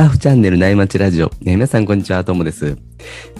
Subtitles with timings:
[0.00, 2.78] タッフチャンネル内町ラジオ、ね、皆さんこんにちは、ともです。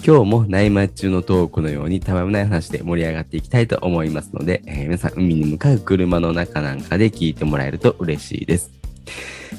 [0.05, 8.69] 今日も内町中のトークのようにたわいもない話で盛り上がっていきたいと思いますので、えー、皆さん海に向かう車の中なんかで聞いてもらえると嬉しいです。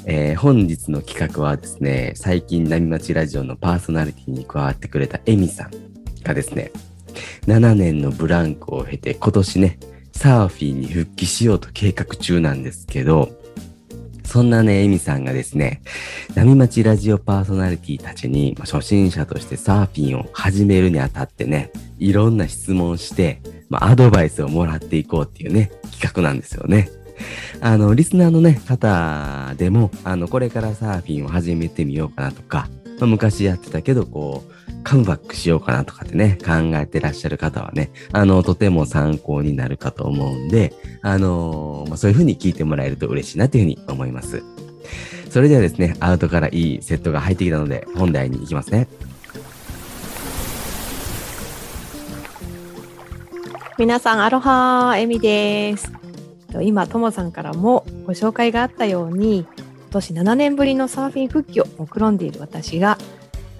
[0.07, 5.71] えー、本日の企画はですね、最近波町ラジオのパーソナリティに加わってくれたエミさん
[6.23, 6.71] がですね、
[7.49, 9.81] 7年のブランクを経て今年ね、
[10.13, 13.42] サーフィンに復帰しようと計画中なんですけど、
[14.25, 15.83] そんなね、エミさんがですね、
[16.35, 26.91] 波町ラジオパーソナリティたちに、まあ、初心者としてサーフィンを始めるにあたってね、いろんな質問して、まあ、アドバイスをもらっていこうっていうね、企画なんですよね。
[27.61, 32.69] あの、リスナーのね、方でも、あの、これからサーフィンを始めてみようかなとか、
[32.99, 44.43] まあ、昔やってたけど、こう、カムバックしようかなとかってね、考えてらっしゃる方はね、あの、とても参考になるかと思うんで、あのー、まあ、そういうふうに聞いてもらえると嬉しいなというふうに思います。
[45.31, 48.89] それではですね、アウトからいいセットが入ってきたので、本題に行きますね。
[53.79, 55.91] 皆さん、アロハエミです。
[56.61, 62.99] 今、ともさんからもご紹介があったように、今年7年ぶりのサーフィン復帰を目論んでいる私が、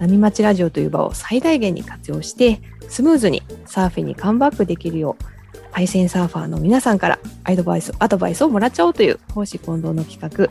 [0.07, 5.23] 波町ラジオという場を最大限に活用して、スムーズにサーフィンにカムバックできるよう、
[5.71, 10.49] パイセンサーファーの皆さんからアドバイスアドバイスをもらっちゃおうという講師混同の企画、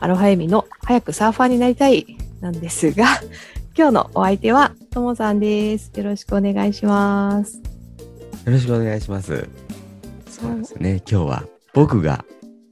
[0.00, 3.06] アロハエミの早くサーファーになりたいなんですが、
[3.76, 5.90] 今日のお相手はともさんです。
[5.96, 7.56] よろしくお願いします。
[8.44, 9.48] よろしくお願いします。
[10.28, 11.02] そうですね。
[11.10, 12.24] 今日は僕が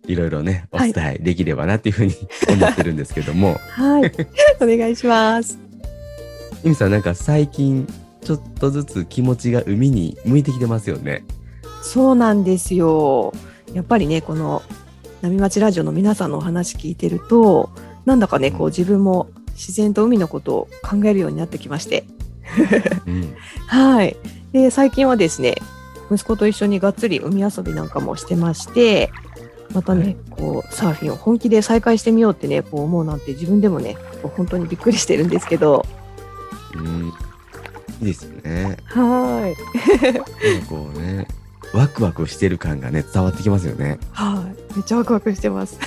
[0.06, 2.14] いろいろね、お伝えできればなっていうふうに
[2.48, 3.56] 思ってるんですけども。
[3.70, 4.12] はい。
[4.60, 5.58] お願いします。
[6.64, 7.88] ゆみさん、なんか最近、
[8.22, 11.24] ちょっとずつ気持ちが海に向いてきてますよね。
[11.82, 13.32] そうなんですよ。
[13.74, 14.62] やっぱりね、この
[15.22, 17.70] 波町ラジオの皆さんのお話聞いてると、
[18.04, 22.04] なんだかね、こう自分も自然と海のことを考えるようになってきまして。
[23.06, 23.34] うん、
[23.66, 24.16] はい。
[24.52, 25.56] で、最近はですね、
[26.12, 29.10] 息子と一緒にがっつり海遊びなんかもしてまして、
[29.74, 33.96] またね、こうサーフィンを本気で再開してみようってね、こう思うなんて自分でもね、
[34.36, 35.84] 本当にびっくりしてるんですけど。
[36.74, 37.12] うん、
[38.00, 38.76] いいですよね。
[38.86, 40.04] はい。
[40.04, 41.26] なんかこうね、
[41.72, 43.98] ワクワクしてる感がね伝わってきますよね。
[44.12, 45.78] はい、めっちゃワクワクしてます。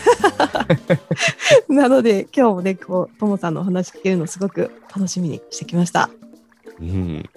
[1.69, 6.09] なので今日もねこうともさんのお話聞けるのすごく楽しみにしてきました。
[6.79, 7.29] うん。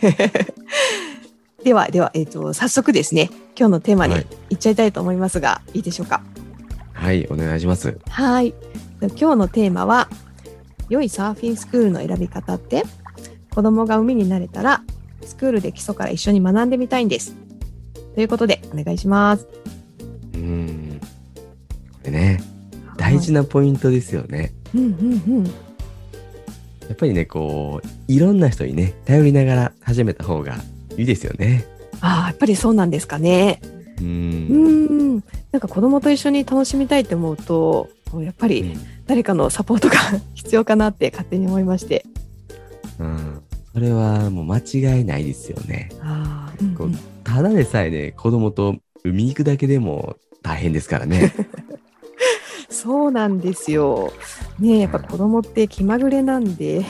[1.64, 4.16] ではではえっ、ー、と早速ですね今日のテーマに
[4.50, 6.22] いっちゃいたいと思いますが、はい、いいでしょうか？
[6.92, 7.98] はいお願いします。
[8.10, 8.54] はい。
[9.00, 10.08] 今日のテーマは
[10.88, 12.84] 良いサーフィンスクールの選び方って
[13.54, 14.82] 子供が海に慣れたら
[15.22, 17.34] スクールで基礎から一緒に学んでみたいんです。
[18.14, 19.48] ということで、お願いします。
[20.34, 21.00] うん。
[21.92, 22.40] これね、
[22.96, 24.52] 大事なポイントですよね。
[24.74, 25.44] うんうんうん。
[25.44, 25.50] や
[26.92, 30.56] っぱりね、こう、いろんな人にね、頼りながら始めた方が
[30.96, 31.66] いいですよね。
[32.00, 33.60] ああ、やっぱりそうなんですかね。
[33.98, 34.06] うん。
[34.06, 34.08] う
[35.16, 37.88] んなんか子供と一緒に楽しみたいって思うと、
[38.20, 38.76] やっぱり
[39.06, 39.96] 誰かのサポートが
[40.34, 42.04] 必要かなって勝手に思いまして。
[42.98, 43.42] うん。
[43.72, 45.90] それはもう間違いないですよね。
[46.00, 51.34] ああ、うんうん、ただでさえね、子供と海行くだけでも大変ですからね。
[52.70, 54.12] そうなんですよ。
[54.58, 56.84] ねやっぱ子供って気まぐれなんで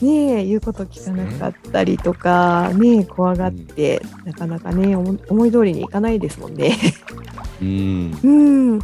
[0.00, 6.76] ね言うこと聞かなかったりとか、ね怖がって、なかなかね、思い通りにいかないですもんね
[7.62, 8.18] うん。
[8.22, 8.28] う
[8.76, 8.80] ん。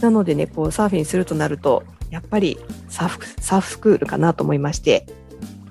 [0.00, 5.06] なのでね、こうサーフィンするとなると、やっぱりサーフサーフスクールかなと思いまして。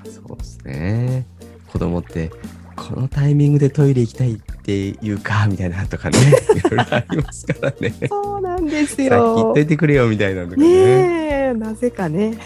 [0.05, 1.25] そうですね。
[1.71, 2.31] 子供って
[2.75, 6.17] このタイミングでトイレ行きたいっていうかみたいなとかね
[6.55, 7.93] いろいろありますからね。
[8.09, 9.09] そうなんですよ。
[9.09, 11.53] さっき言っといてくれよみたいなのがね。
[11.53, 12.37] なぜかね。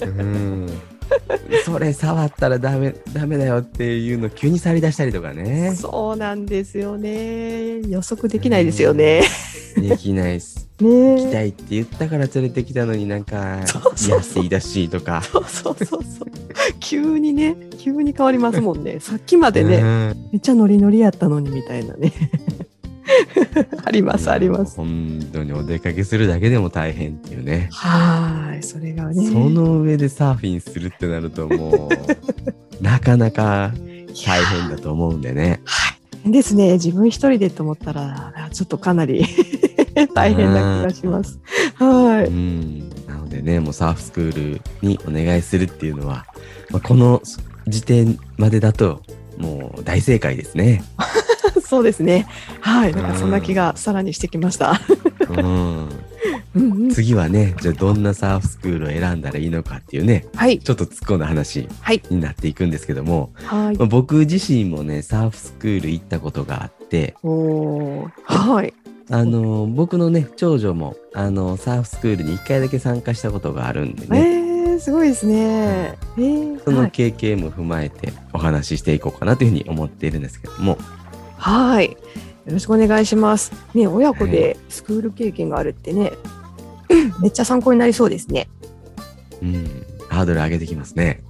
[0.00, 0.68] うん。
[1.64, 5.74] それ触ったらダメダメだよっていうの急に触り出したりとかね。
[5.74, 7.80] そうなんですよね。
[7.88, 9.22] 予測できないですよね。
[9.76, 10.56] できないです。
[10.56, 13.60] ね行きたいって言ったから連れてきたのになんか
[14.00, 16.28] 嫌って言い出しとかそうそうそうそう
[16.80, 22.12] 急にね急に変わりますもんね さっきまでねめっちゃノリノリやったのにみたいなね
[23.84, 24.76] ありますあります。
[24.76, 27.68] 本当にお出かけするだけでも大変っていうね。
[27.72, 29.26] はい、それがね。
[29.26, 31.88] その上でサーフィンするってなるともう
[32.82, 33.72] なかなか
[34.24, 35.60] 大変だと思うんでね。
[35.64, 35.94] は
[36.24, 36.30] い。
[36.30, 36.74] ですね。
[36.74, 39.24] 自分一人でと思ったらちょっとかなり
[40.14, 41.40] 大変な気がします。
[41.76, 42.26] はい。
[42.26, 42.90] うん。
[43.06, 46.26] なのでね、もうサーフスクールにお願いするっていうのは、
[46.70, 47.22] まあ、この
[47.66, 49.02] 時点までだと
[49.38, 50.82] もう大正解ですね。
[51.64, 52.26] そうですね。
[52.60, 54.80] はい、なんかそんな気がさらにしてきました。
[56.92, 60.58] 次はね、じゃあどんなサーフスクールを選んだらいいのかっていうね、はい。
[60.58, 62.02] ちょっと突っ込んだ話はい。
[62.10, 63.86] になっていくんですけども、はいまあ。
[63.86, 68.74] 僕自身もね、サーフスクール行ったことがあって、おーはい。
[69.12, 75.98] あの僕のね、長女も、あのサーフスクールに1回だけ参加したことがあるんでえね、ー、すごいですね。
[76.16, 76.90] えー、そのはい。
[76.90, 80.78] 経験も踏まえてお話ししていこうかなというふうに思っているんですけども、
[81.36, 81.90] はい。
[81.90, 81.96] よ
[82.46, 83.52] ろしくお願いします。
[83.74, 86.12] ね、親子でスクール経験があるってね、
[87.20, 88.48] めっちゃ参考になりそうですね。
[89.42, 91.22] うん、ハードル上げてきますね。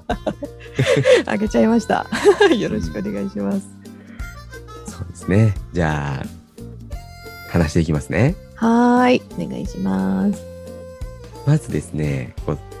[1.24, 2.06] あげちゃいました。
[2.54, 3.66] よろしくお願いします。
[4.86, 5.54] そうですね。
[5.72, 6.43] じゃあ、
[7.54, 8.34] 話していきますね。
[8.56, 9.22] はーい。
[9.38, 10.44] お願いします。
[11.46, 12.34] まずですね、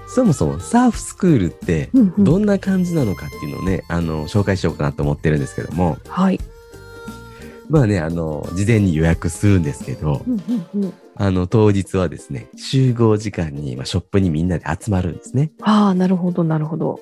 [0.08, 6.40] そもそもサーフスクールってどんな感じなのかっていうのをね、あの、紹介しようかなと思ってるんですけども、はい。
[7.68, 10.42] まあね、あの、事前に予約するんですけど、うん
[10.74, 10.92] うんうん。
[11.14, 15.52] あの、当日はですね、集合時間に、まあ、ショップにみんなで集まるんですね。
[15.62, 17.00] ああ、なるほど、なるほど。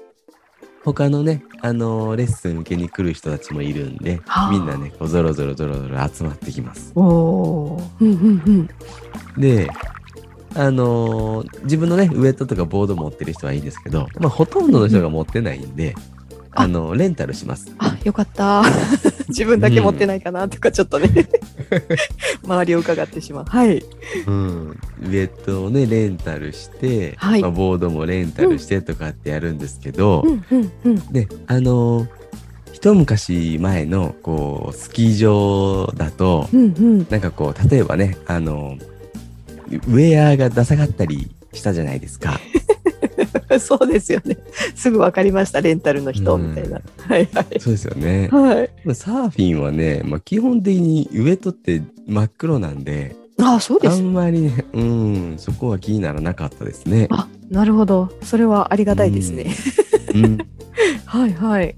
[0.84, 6.92] 他のね、あの、レッスン受けに来る人たちもいるんではあ、みんなね、こうゾロゾロゾロゾロ集まってきます。
[6.94, 7.82] おお。
[8.00, 8.68] うんうんうん。
[9.40, 9.68] で、
[10.54, 15.94] あのー自分のね、ウェットとかボード持ってる人はいいんですけど、まあ、ほとんどの人が持ってないんで、
[16.54, 17.74] ああの、レンタルします。
[17.78, 18.62] あ、よかった。
[19.28, 21.08] 自分だけ持ってないかなとか、ちょっとね、
[22.44, 23.44] 周りを伺ってしまう。
[23.46, 23.82] はい。
[24.26, 24.78] うん。
[25.02, 31.12] ウェットをね、レンタルして、はいまあ、ボードもレンタルしてとかってやるんですけど、うんうんうん。
[31.12, 32.08] で、あのー
[32.72, 37.06] 一昔前の、こう、スキー場だと、うんうん。
[37.10, 38.92] なんかこう、例えばね、あのー
[39.88, 42.38] ウェアがダサかったりしたじゃないですか。
[43.60, 44.38] そうですよね。
[44.74, 46.80] すぐ分かりました、レンタルの人、うんみたいな。
[46.98, 47.60] はいはい。
[47.60, 48.28] そうですよね。
[48.30, 48.70] はい。
[48.84, 54.00] まあサーフィンはね、まあ、基本的にウェットって真っ黒なんで、あそうであす。
[54.02, 57.08] んまりね、うん、そこは気にならなかったですね。
[57.10, 58.10] あ、なるほど。
[58.22, 59.46] それはありがたいですね。
[60.14, 60.38] うん、
[61.06, 61.74] はいはい。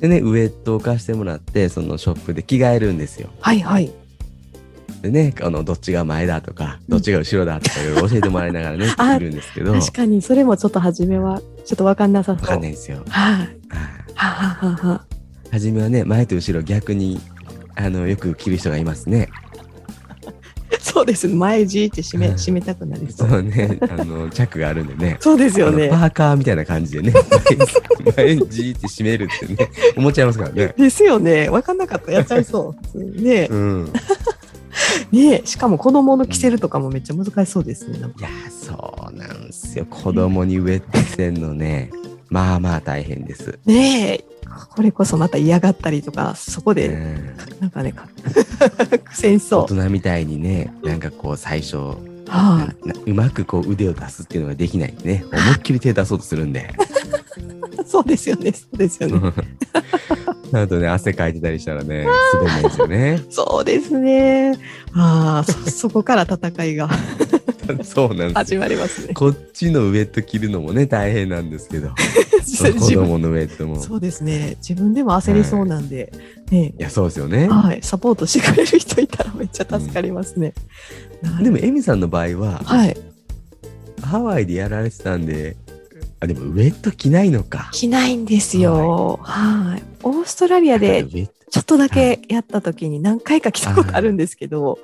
[0.00, 3.30] でね、ウェットを貸してもらって、そのショップで着替えるんですよ。
[3.40, 3.90] はいはい。
[5.04, 12.46] でね、あの、どっちが前だとか、どっちが後ろだとかいろいろ教えてもらいながらね、あ着るんですけど、わ確かに、それもちょっと初めは、ちょっと分かんなさそう。
[12.46, 13.04] かんないんですよ。
[13.10, 13.34] はい。
[13.34, 13.48] はい
[14.14, 15.04] はははは。
[15.52, 17.20] 初めはね、前と後ろ逆に、
[17.74, 19.28] あの、よく着る人がいますね。
[20.80, 21.28] そうです。
[21.28, 23.28] 前じーって締め、うん締めたくなりそ。
[23.28, 25.18] そううね、あの、チャックがあるんでね。
[25.20, 25.88] そうですよね。
[25.88, 27.12] パーカーみたいな感じでね、
[28.16, 30.74] 前じーって閉めるってね、思っちゃいますからね。
[30.78, 31.50] ですよね。
[31.50, 32.10] 分かんなかった。
[32.10, 33.22] やっちゃいそう。
[33.22, 33.92] ねうん。
[35.12, 37.98] ねしかも子供の着せるとかもめっちゃ難しそうですね。
[37.98, 39.86] いや、そうなんですよ。
[39.86, 41.90] 子供にウェットしてんのね、
[42.28, 43.58] まあまあ大変です。
[43.64, 44.24] ねえ、
[44.74, 48.08] これこそまた嫌がったりとか、そこで、うんなんかね、か
[49.04, 49.66] 苦戦そう。
[49.66, 56.72] 人みたいにね、なんかこう最初、うまくこう腕を出すっていうのができないんでね、思いっきり手出そうとするんで。
[57.40, 57.44] い。
[57.86, 58.52] そうですよね。
[58.52, 59.32] そうですよね。
[60.52, 63.22] あとね、汗かいてたりしたらね、滑んないんですよね。
[63.30, 64.58] そうですね。
[64.92, 66.88] ああ、そ、 そこから戦いが
[67.82, 68.60] そうなんです始よ。
[68.60, 69.14] まりますね。
[69.14, 71.90] こっちのウェット着るのもね、大変なんですけど、
[72.78, 73.80] 子供のウェットも。
[73.80, 74.56] そうですね。
[74.66, 76.12] 自分でも焦りそうなんで、
[76.50, 77.48] ねいや、そうですよね。
[77.48, 80.52] はい、サポートしてくれる人いたらめっちゃ助かりますね。
[81.22, 82.96] なるでも、エミさんの場合は、はい、
[84.02, 85.56] ハワイでやられてたんで、
[86.24, 87.70] あ、でもウェット着ないのか。
[87.72, 89.18] 着ないんですよ。
[89.22, 91.06] はい、オーストラリアウで
[91.54, 94.80] ちょっとだけやった時に何回か来たことあるんですけど、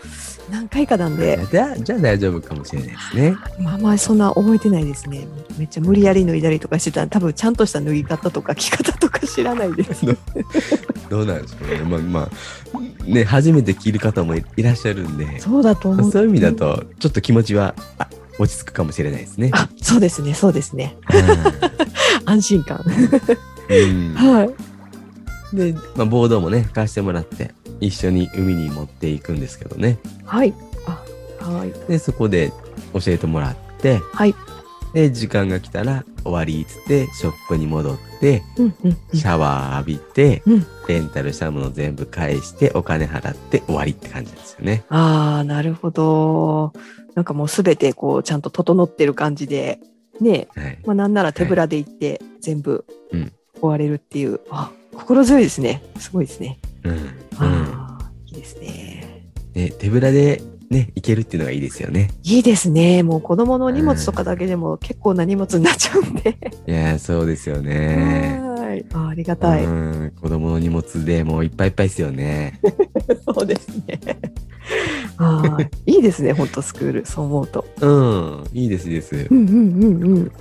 [0.53, 3.37] 何回かなんで、じゃあ、じゃあ大丈夫かもしれないですね。
[3.59, 5.27] まあまあそんな覚えてないですね。
[5.59, 10.07] めっちゃ無理やり脱いだりとかしてた多分ちゃんとした脱ぎ方とか着方とか知らないです。
[11.11, 11.79] どうなんでしょうね。
[11.81, 16.13] まあまあ、ね、初めて着る方もいいらっしゃるんで、そうだと思う。
[16.13, 18.07] そういう意味だと、ちょっと気持ちは、あ
[18.39, 19.51] 落ち着くかもしれないですね。
[19.53, 20.97] あ、そうですね、そうですね。
[22.25, 22.85] 安心感。
[23.69, 25.57] うんはい。
[25.57, 29.99] で、まあ、ボードもね、貸してもらって、一緒に海に持っていくんですけどね。
[30.25, 30.55] はい。
[30.87, 31.03] あ、
[31.45, 31.73] はい。
[31.89, 32.53] で、そこで
[32.93, 34.35] 教えてもらって、はい。
[34.93, 44.85] で、時間が来たら終わりっつって、ショップに戻って、うんうんうんシャワー浴びて、うんレンタルしたもの全部返して、お金払って終わりって感じですよね。
[44.89, 46.73] ああ、なるほど。
[47.15, 49.81] なんかもうすべてこうちゃんと整ってる感じで、
[50.21, 50.79] ねはい。
[50.85, 55.83] まあなんなら手ぶらで行って全部うん終われるっていう、あ、心強いですね。
[55.99, 56.59] すごいですね。
[56.85, 56.93] うん。
[56.93, 57.09] うん。
[57.39, 59.31] ああ、いいですね。
[59.53, 62.11] で、手ぶらでね、行けるっていうのがいいですよね。
[62.23, 63.03] いいですね。
[63.03, 66.37] もう子供の荷物とかだけでも結構な荷物になっちゃうんで。
[66.69, 68.41] いやー、そうですよね。
[68.57, 68.87] はい。
[68.93, 69.65] あありがたい。
[69.65, 70.13] うん。
[70.21, 72.61] 子供の荷物でもういっぱいいっぱいですよね。
[73.35, 73.99] そうですね。
[75.17, 77.67] はいいいですね、本当スクール、そう思うと。
[77.81, 79.35] うん、いいです、いいですう。
[79.35, 80.33] んうんうんうん。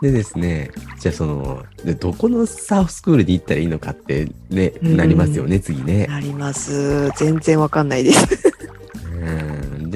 [0.00, 6.06] でですね、じゃあその、でどこのサーフスクールに行ったらいいのかってね、うんなりますよね、次ね。
[6.06, 7.10] なります。
[7.18, 8.49] 全然わかんないです。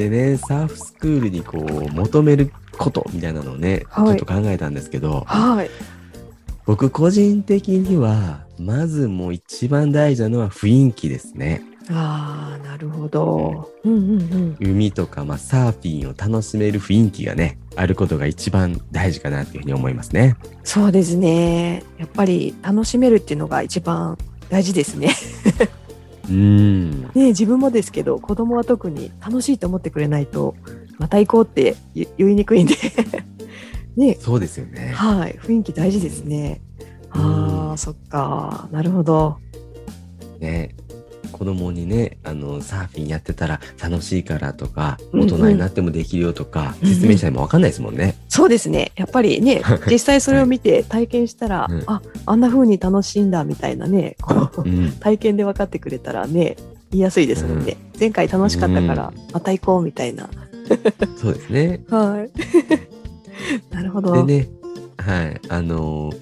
[0.03, 5.71] うん、でね、サーフスクールにこう、求めることみたいなのをね、はいちょっと考えたんですけど、はい。
[6.67, 11.63] 僕個人的には、まずもう一番大事なのは雰囲気ですね。
[11.91, 13.71] ああ、なるほど。
[13.85, 14.57] うんうんうん。
[14.61, 20.37] 海とか、まあ、サーフィンを楽しめる雰囲気がね、あることが一番大事かなっていうふうに思いますね。
[20.63, 21.83] そうですね。
[21.99, 24.17] やっぱり楽しめるっていうのが一番
[24.49, 25.11] 大事ですね。
[26.29, 27.03] うん。
[27.15, 30.55] ね自分もですけど、子供は特に楽しいと思ってくれないと、
[30.99, 32.75] また行こうって言言いにくいんで。
[33.97, 34.93] ねそうですよね。
[34.95, 35.39] はい。
[35.41, 36.61] 雰囲気大事ですね。
[37.11, 38.69] ああ、そっか。
[38.73, 39.39] なるほど。
[40.41, 40.75] ね。
[41.37, 48.15] 子供にね、あの、サーフィンやってたら楽しいからとか、うんうん大人になってもできるよとか、うんうん説明したりもわかんないですもんね。
[48.29, 48.93] そうですね。
[48.95, 54.93] やっぱりね、 実際それを見て体験したら、うんあ、あんな風に楽しいんだみたいなね、こううん。
[54.93, 56.57] 体験で分かってくれたらね、
[56.91, 57.77] 言いやすいですもんね。
[57.99, 60.29] 前回楽しかったから、また行こうみたいな。
[61.21, 61.81] そうですね。
[61.91, 62.31] はい。
[63.75, 64.25] なるほど。
[64.25, 64.49] でね、
[64.97, 65.41] はい。
[65.49, 66.13] あの、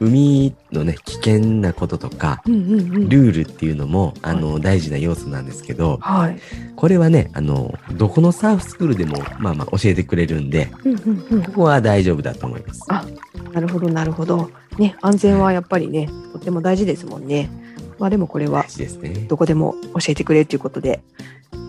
[0.00, 3.08] 海のね、危険なこととか、うんうんうん。
[3.08, 6.40] ルールっていうのも、あの、大事な要素なんですけど、はい。
[6.74, 12.82] これはね、あの、どこのサーフスクールでも、まあまあ教えてくれるんで、うんうんうんここは大丈夫だと思います。
[12.88, 13.04] あ
[13.52, 14.50] なるほど、なるほど。
[14.78, 17.50] ね、安全はやっぱりね、とっても大事ですもんね。
[17.98, 19.10] まあでもこれは大事ですね。
[19.28, 21.02] どこでも教えてくれるということで、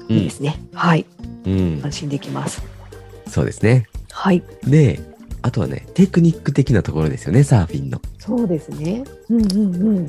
[0.09, 0.29] うんいいで。
[0.29, 0.57] すね。
[0.73, 1.05] はい。
[1.45, 1.81] うん。
[1.83, 2.61] 安心できます。
[3.27, 3.87] そうですね。
[4.11, 4.43] はい。
[4.63, 4.99] で、
[5.41, 8.01] あとはね、テクニック的なところですよね、サーフィンの。
[8.19, 9.03] そうですね。
[9.29, 10.07] うんうんうん。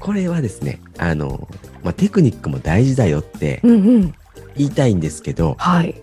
[0.00, 1.48] これはですね、あの、
[1.82, 4.14] まあ、テクニックも大事だよってうんうん。
[4.56, 5.94] 言いたいんですけど、はい。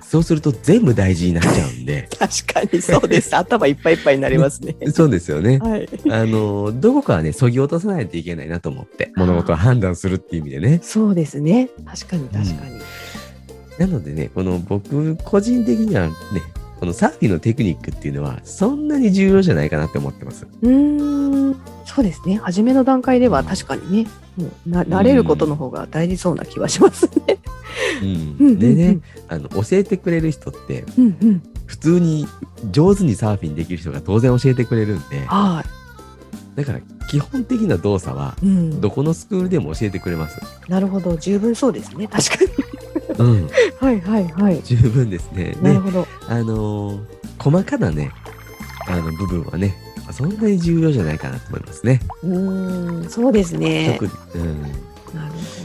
[0.00, 3.34] そうすると全部大事になっちゃうんで、 確かにそうです。
[3.34, 4.76] 頭いっぱいいっぱいになりますね。
[4.92, 5.58] そうですよね。
[5.58, 5.88] はい。
[6.10, 10.80] あの、どこかはね、そぎ落とさないといけないなと思って、物事を判断するっていう意味でね。
[10.82, 11.70] そうですね。
[11.86, 12.82] 確かに確かに。
[13.78, 16.12] なのでね、この僕個人的にはね、
[16.82, 20.48] このサーフィンのテクニックっていうのはそんなに重要じゃないかなって思ってます。
[20.62, 21.56] うーん。
[21.84, 22.38] そうですね。
[22.38, 27.38] 初めの段階では確かにね、もうな慣れることの方が大事そうな気はしますね。
[28.02, 28.98] うんうんうんうんでね、
[29.28, 31.42] あの、教えてくれる人って、うんうん。
[31.66, 32.26] 普通に
[32.72, 35.64] 上手にサーフィンできる人が当然教えてくれるんで、は。
[36.56, 38.80] だから基本的な動作はいうん。
[38.80, 40.40] どこのスクールでも教えてくれます。
[40.68, 41.16] なるほど。
[41.16, 42.08] 十分そうですね。
[42.08, 42.71] 確かに。
[43.18, 43.48] うん、
[43.80, 44.62] はいはいはい。
[44.62, 45.50] 十分ですね。
[45.50, 46.06] ね、なるほど。
[46.28, 48.12] あのー細かなね、
[48.86, 49.74] あの部分はね、
[50.12, 52.00] そんなに重要じゃないかなと思いますね。
[52.22, 53.10] うーん。
[53.10, 53.98] そうですね。
[53.98, 54.72] 特に、うん、なる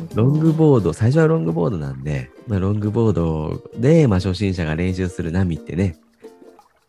[0.09, 0.23] ほど。
[0.23, 5.97] ロングボード、最初はロングボードなんで、まあ、ロングボードで、まあ、初心者が練習する波ってね、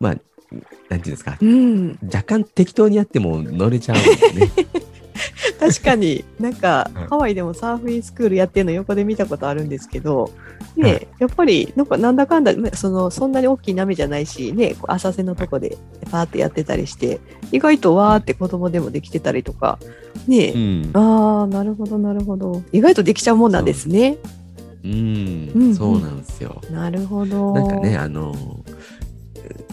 [0.01, 1.99] まあ、なんていうんですか、うん。
[2.03, 4.03] 若干適当にやっても乗れちゃうん
[4.39, 4.53] でね。
[5.59, 10.31] 確かになんかうんハワイでもサーフィンスクールやってるの横で見たことあるんですけど、
[10.77, 15.77] ねはいやっぱりなんかなんだかんだまそのそんなに大きい波じゃないし、ね、浅瀬のとこで
[16.11, 19.79] パーってやってたりして意外とわーって子供でもできてたりとか、
[20.27, 20.91] ねうん。
[20.95, 24.19] ああなるほどなるほど意外とできちゃうもんなんですね。
[24.85, 26.61] うん、うんそうなんですよ。
[26.71, 27.53] なるほど。
[27.53, 28.35] なんかね、あの、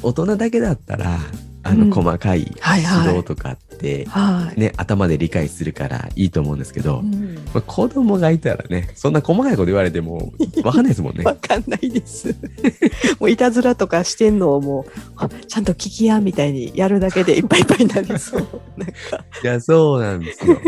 [0.01, 1.17] 大人だけだったら、
[1.65, 10.31] あの、うん細かい指導とかって、はい、ね、頭で理解するからいいと思うんですけど、うんまあ、子供がいたらね、そんな細かいこと言われても、
[10.63, 11.23] わかんないですもんね。
[11.23, 12.35] わかんないです。
[13.19, 18.41] もういたずらとかしてんのをもうあちゃんと聞きやみたいにやるだけで いっぱいいっぱいになりそう。
[18.77, 20.59] なんかいや、そうなんですよ。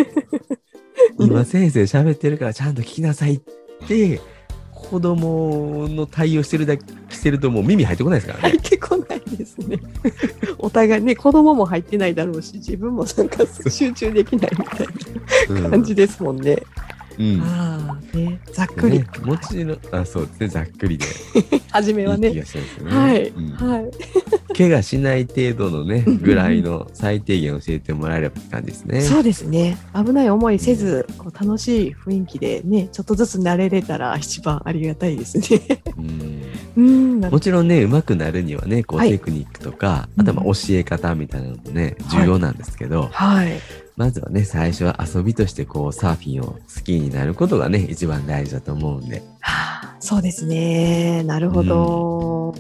[1.20, 3.42] 今先生喋ってるからちゃんと聞きなさいっ
[3.88, 4.20] て、
[4.89, 8.50] 子供の対応してるだけしてるともう耳入ってこないですからね。
[8.50, 9.79] 入ってこないですね。
[10.58, 14.88] お互いね子供も入ってないだろうし自分もなんか集中できないみたい
[15.50, 16.51] うんな感じですもんね。
[16.53, 16.97] うん。
[17.43, 21.05] ああねざっくり、ね、もちろん、あ、そうですね、ざっくりで。
[21.71, 22.39] 初めはいねい気。
[22.39, 22.95] がしますよね。
[22.95, 23.91] はい、うんはい。
[24.57, 29.01] 怪我しない程度のね、うんうんぐらいの最低限教えてもらえればって感じですね。
[29.01, 29.77] そうですね。
[29.95, 35.81] 危ない思いせず、こう楽しい雰囲気でね、ちょっとずつ慣れれたら一番ありがたいですね。
[36.75, 43.59] うんもちろんね、上手くなるにはね、こうはいテクニックとか、うんあとはまあ教え方みたいなのもね、重要なんですけど、はい。
[43.98, 49.24] まずはね、最初は遊びとしてこうサーフィンを好きになることがね、一番大事だと思うんで。
[49.42, 51.24] はあ、そうですね。
[51.24, 52.51] なるほど。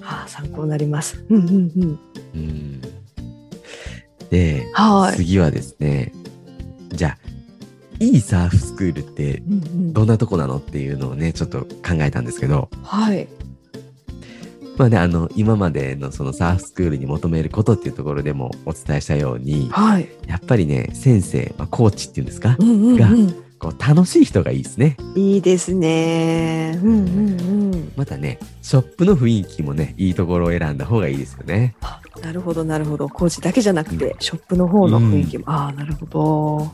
[0.00, 1.24] はあ、参考になります。
[1.30, 1.98] うんうんうん。
[2.34, 2.82] うん
[4.30, 5.16] で、はい。
[5.16, 6.12] 次はですね、
[6.90, 7.18] じゃあ、
[7.98, 13.26] いいサーフスクールってうんうんどんなとこなのっていうのをね、ちょっと考えたんですけど、はい。
[14.76, 20.08] まあね、あの、今までのそのサーフスクールに求めることっていうところでもお伝えしたように、はい。
[20.26, 23.44] やっぱりね、先生、まあ、コーチっていうんですか、うんうんがうん。
[23.58, 24.96] こう楽しい人がいいですね。
[25.14, 26.78] いいですね。
[26.82, 27.40] うんうん
[27.72, 27.92] うん。
[27.96, 31.76] またね、ショップの雰囲気もね、いいところを選んだ方がいいですよね。
[31.80, 33.08] あなるほどなるほど。
[33.08, 35.44] 工事だけじゃなくて、ショップの方の雰囲気も。
[35.46, 36.72] ああ、なるほど。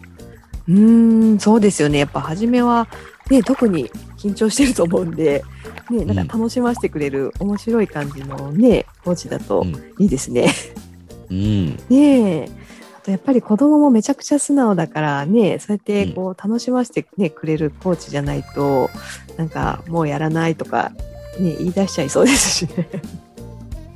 [0.69, 1.99] うーん、そうですよね。
[1.99, 2.89] やっぱ初めは、
[3.31, 5.45] ね、特に緊張してると思うんで、
[5.91, 10.53] ね、なんか楽しませてくれる面白い感じのね、コーチだとうんいいですね。
[11.31, 11.77] うん。
[11.91, 12.49] ねえ。
[12.99, 18.91] あとやっぱり子供もめちゃくちゃ素直だからね、そうやってこう楽しませて、ねくれるコーチじゃないと、
[19.37, 20.93] なんかもうやらないとか、
[21.39, 22.89] ね、言い出しちゃいそうですしね。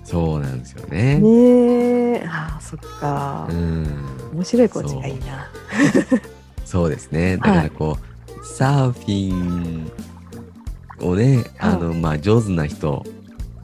[0.05, 1.19] そうなんですよね。
[1.19, 2.27] ねえ。
[2.27, 3.53] ああ、そっかう。
[3.53, 3.87] ん。
[4.35, 5.51] 面白いコーチがいいな。
[6.65, 7.37] そうですね。
[7.39, 9.91] だからこう、サーフィン
[11.01, 13.05] をね、あの、まあ、上手な人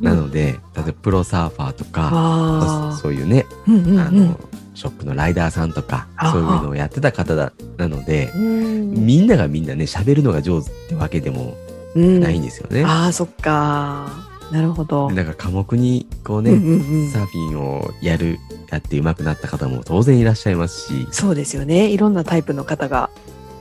[0.00, 2.96] なので、例えばプロサーファーとか。
[3.00, 4.40] そういうね、うんうんうんあの、
[4.74, 11.54] ショップのライダーさんとかあ、そういうのをやってた方だなので、うんみんながみんなね、喋るのが上手ってわけでも
[11.94, 12.84] うんないんですよね。
[12.84, 14.30] ああ、そっか。
[14.50, 15.10] なるほど。
[15.14, 18.38] だから科目にこうね、うんうんうんサーフィンをやる、
[18.70, 21.90] やって上手くなった方も当然いらっしゃいますし、そうですよね。
[21.90, 23.10] いろんなタイプの方が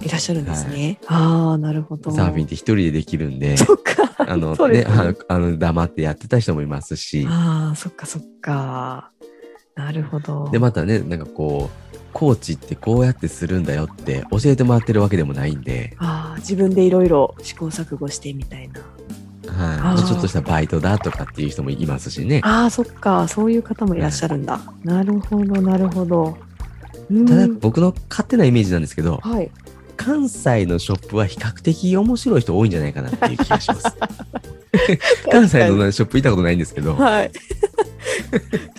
[0.01, 0.99] いらっしゃるんですね。
[1.07, 2.11] ああ、なるほど。
[2.11, 4.13] サーフィンって一人でできるんで、そっか。
[4.17, 4.85] あの、 ねね
[5.27, 9.11] あの、黙ってやってた人もいますし、ああ、そっかそっか。
[9.75, 10.49] なるほど。
[10.51, 18.81] で、またね、なんかこう、コーチってこうやってするんだよって教えてもらってるわけでもないんで、ああ、自分でいろいろ試行錯誤してみたいな。
[19.47, 22.41] はい、ちょっとしたバイトだとかっていう人もいますしね。
[22.43, 23.27] ああ、そっか。
[23.27, 24.59] そういう方もいらっしゃるんだ。
[24.83, 26.37] なるほど、なるほど。
[27.09, 29.49] うんただ僕の勝手なイメージなんですけど、はい。
[30.09, 33.83] 関西のショップは比較的面白い人多いんじゃないかなっていう気がします。
[35.31, 37.31] 関西のショップ行ったことないんですけど、はい。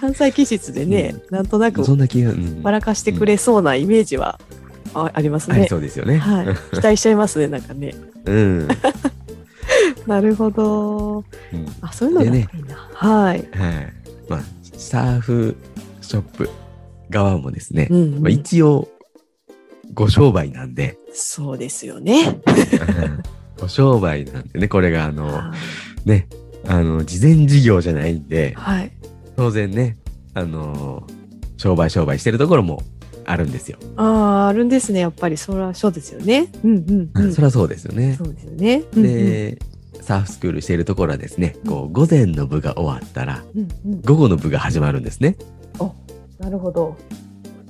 [0.00, 4.40] 関西気質でね、なんとなくそんな気が、うん笑かしてくれそうなイメージは
[4.92, 5.68] あありますありね。
[5.68, 6.18] そうですよね。
[6.18, 6.46] はい。
[6.74, 7.94] 期待しちゃいますね、なんかね。
[8.24, 8.68] うん。
[10.08, 11.18] なるほど。
[11.52, 12.88] うんあ、そういうのがいいでな。
[12.92, 13.48] はい。
[13.52, 13.92] はい。
[14.28, 14.40] まあ、
[14.76, 15.56] サーフ
[16.00, 16.50] ショップ
[17.08, 18.88] 側もですね、うんうんまあ、一応、
[19.94, 22.40] ご商売なんで、そうですよね。
[23.58, 25.52] ご商売なんでね、これがあの、は
[26.04, 26.28] いね、
[26.66, 28.92] あの、事前事業じゃないんで、はい。
[29.36, 29.98] 当然ね、
[30.34, 31.06] あの、
[31.56, 32.82] 商売商売してるところも
[33.26, 33.78] あるんですよ。
[33.96, 35.00] ああ、あるんですね。
[35.00, 36.50] やっぱり、そら、そうですよね。
[36.64, 37.34] うんうんうん。
[37.34, 38.14] そりゃそうですよね。
[38.16, 38.84] そうですよね。
[38.94, 39.58] うんうん、で、
[40.00, 45.36] サーフスクールしているところはですね、こう、午前の部が終わったら、うんうん、午後の部が始まるんですね。
[46.40, 46.96] なるほど。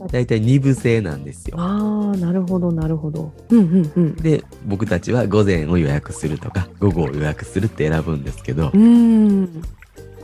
[0.09, 1.57] だいたい2部制なんですよ。
[1.59, 3.33] ああ、なるほど、なるほど。
[3.51, 4.17] うんうんうん。
[4.17, 9.63] で、僕たちは午前を予約するとか、午後を予約するって選ぶんですけどう、ーん。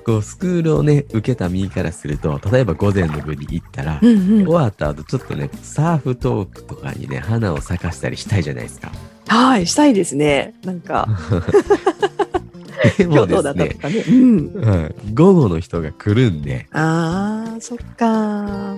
[0.04, 4.46] こう、スクールをね、受けた身からすると、例えば午前の部に行ったら、うんうん終。
[4.46, 8.92] わった後、ちょっとね、サーフトークとかにね、花を咲かしたりしたいじゃないですか。
[9.26, 10.54] はい、したいですね。
[10.64, 11.08] なんか、
[12.98, 14.04] で今日どうもですね、だったとかね。
[14.08, 14.52] うん。
[14.62, 18.76] はい午後の人が来るんで、ああ、そっか。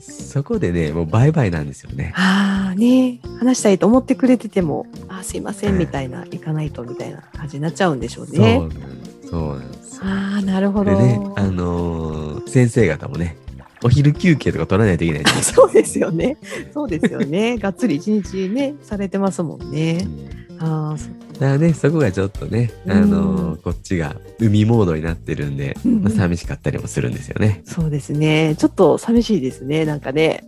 [0.00, 2.12] そこでね、もうバイバイなんですよね。
[2.16, 8.58] ああ、ね話したいと思ってくれてても、あーすいません、うんみたいな、行かないと、みたいな感じになっちゃうんでしょうそうね。
[8.58, 8.74] なんで
[9.22, 9.28] す。
[9.30, 10.02] そうなんですよ。
[10.04, 10.90] ああ、なるほど。
[10.90, 13.36] でね、あのー先生方もね、
[13.82, 15.24] お昼休憩とか取らないといけない。
[15.42, 16.36] そうですよね。
[16.72, 17.58] そうですよね。
[17.58, 20.06] がっつり一日ね、されてますもんね
[20.50, 20.54] う。
[20.54, 27.62] んああ、そだからね、そこがちょっとね、あのーこっちが海モードになってるんで、うんうんまあ、寂しかったりもするんですよね。
[27.64, 28.56] そうですね。
[28.58, 29.84] ちょっと寂しいですね。
[29.84, 30.44] なんかね、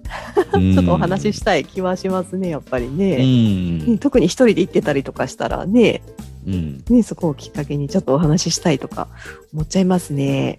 [0.54, 3.98] ち ちょっとお話ししたい気はしますね、やっぱりうね。
[3.98, 6.02] 特に一人で行ってたりとかしたらね、
[6.46, 6.84] うん。
[6.88, 9.08] ね、そこをきっかけにちょっとお話ししたいとか
[9.52, 10.58] 思っちゃいますね。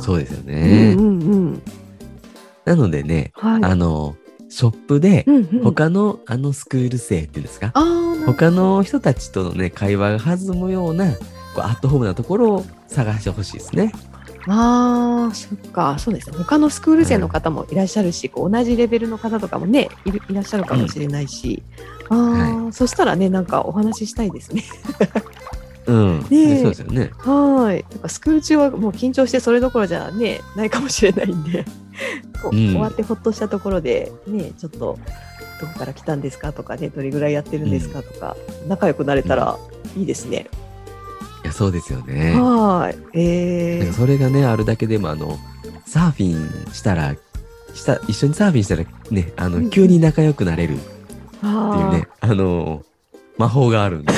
[0.00, 0.94] そうですようね。
[0.94, 1.62] んうんうん。
[2.64, 3.64] なのでね、はい。
[3.64, 4.16] あの、
[4.48, 7.72] ショップでうんうん、他のあのスクール生っていうんですか、
[8.26, 11.18] 他の人たちとのね、会話が弾むような、こ
[11.58, 13.92] うアットホームなところを探してほしいですね。
[14.46, 15.96] あーそっか。
[15.98, 16.36] そうですね。
[16.36, 21.62] 他のスクール生の方もいらっしゃるし、こう同じレベルの方とかもねいるいらっしゃるかもしれないし、
[22.08, 24.64] あーそしたらねなんかお話ししたいですね。
[25.86, 26.26] うん。
[26.28, 27.10] ねそうですよね。
[27.18, 27.84] はい。
[27.90, 31.64] なんかスクール中はもう緊張してそれどころじゃねないかもしれないんで。
[32.42, 32.68] こう、うん。
[32.70, 34.98] 終わってほっとしたところでねちょっと
[35.62, 38.36] どこから来たんですかとかねどれぐらいやってるんですかとか、
[38.68, 39.56] 仲良くなれたら
[39.96, 40.48] いいですね、
[41.44, 42.34] いや、そうですよね。
[42.40, 43.18] はい。
[43.18, 43.92] えー。
[43.92, 45.38] それがね、あるだけでも、あの、
[45.86, 47.14] サーフィンしたら、
[47.74, 49.64] した、一緒にサーフィンしたら、ね、あの、うん。
[49.64, 50.76] うん急に仲良くなれる
[51.42, 52.84] あね、あの
[53.36, 54.12] 魔法があるんで。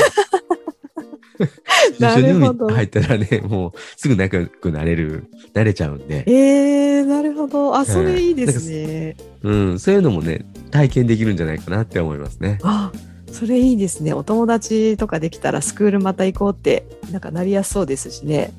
[1.98, 7.76] な一緒に海るほど入ったらね、もうすぐ仲良くなれる、なれちゃうんで、えー、なるほど。
[7.76, 9.16] あ、それいいですね。
[9.42, 12.58] うん、そういうのもね、体験できるんじゃないかなって思いますね。
[12.62, 12.92] あ、
[13.30, 14.12] それいいですね。
[14.12, 18.52] お友達とかできたらスクールまた行こうって、なんかなりやすそうですしね。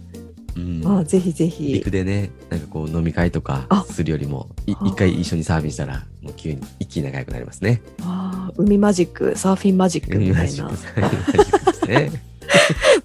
[0.57, 1.91] うんあ、ぜひぜひ陸。
[1.91, 7.81] でね、なんかこう飲み会とかあするよりも、一回一緒にサーフィンしたら、もう急に一気に仲良くなりますね。
[8.01, 11.01] あー海マジック、サーフィンマジックみたいなマジック。
[11.01, 12.24] マジックですね。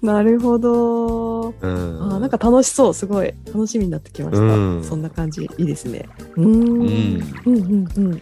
[0.05, 1.49] なるほど。
[1.49, 2.93] うんあーなんか楽しそう。
[2.93, 4.41] すごい楽しみになってきました。
[4.41, 6.07] うんそんな感じいいですね。
[6.35, 6.49] うーん。
[7.45, 8.21] うんうんうん。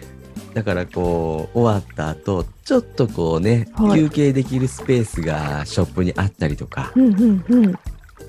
[0.54, 7.74] だからこう終わった後ちょっとこうね、はい休憩できるスペースがショップにあったりとかうんうんうん。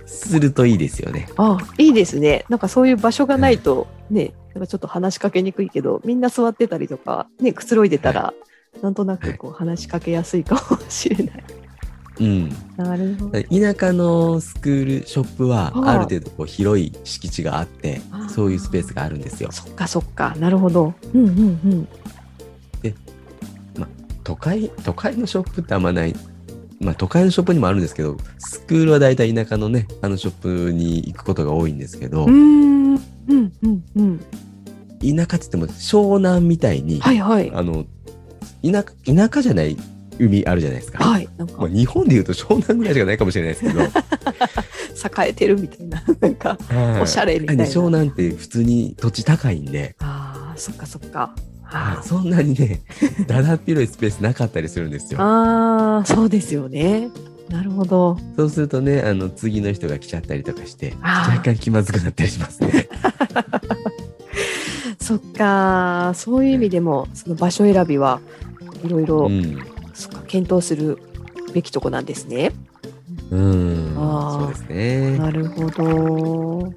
[0.06, 1.28] するといいですよね。
[1.36, 2.44] あいいですね。
[2.48, 8.34] なんかそういう場所がないとね、なんかちょっと話しかけにくいけど、みんな座ってたりとか、ね、くつろいでたら、
[8.82, 11.44] なんとなくこう話しかけやすいかもしれない。
[12.20, 13.42] うん、なるほど。
[13.42, 19.50] 田舎のスクールショップははいある程度こう広い敷地があってそういうスペースがあるんですよ。
[19.50, 20.36] そっかそっか。
[20.38, 20.92] なるほど。
[21.14, 21.42] うんうんう
[21.74, 21.88] ん。
[24.22, 26.14] 都会都会のショップってあんまない。
[26.78, 32.94] まあ都会のショップにもあるんですけどスクールはだいたい田舎のねあのショップに行くことが多いんですけど、うーん。
[32.94, 34.18] うんうんうん。
[34.18, 37.50] 田舎って言っても湘南みたいに、はいはい。
[37.54, 37.86] あの
[38.62, 39.76] 田舎田舎じゃない
[40.20, 41.04] 海あるじゃないですか。
[41.04, 41.28] はい。
[41.36, 43.82] なんかまあ、日本でいうと湘南ぐらいしかないかもしれないですけど、
[45.24, 46.02] 栄えてるみたいな。
[46.20, 46.58] なんか、
[47.00, 47.64] おしゃれみたいな。
[47.64, 51.34] ね湘南って普通に土地高いんで、ああ、そっかそっか。
[51.72, 52.82] あはいそんなにね、
[53.28, 55.20] だだっ広いスペースなかったりするんですよ。
[55.20, 57.10] あー、そうですよね。
[57.48, 58.18] なるほど。
[58.36, 62.88] そうするとね、あの次の人が来ちゃったりとかして、若干気まずくなったりしますね。
[65.00, 68.20] そっか、そういう意味でも、その場所選びは
[68.84, 69.28] いろいろ、
[70.30, 70.98] 検討する
[71.52, 72.52] べきとこなんですね。
[73.32, 73.94] うん。
[73.98, 75.18] あーそうですね。
[75.18, 76.72] なるほど。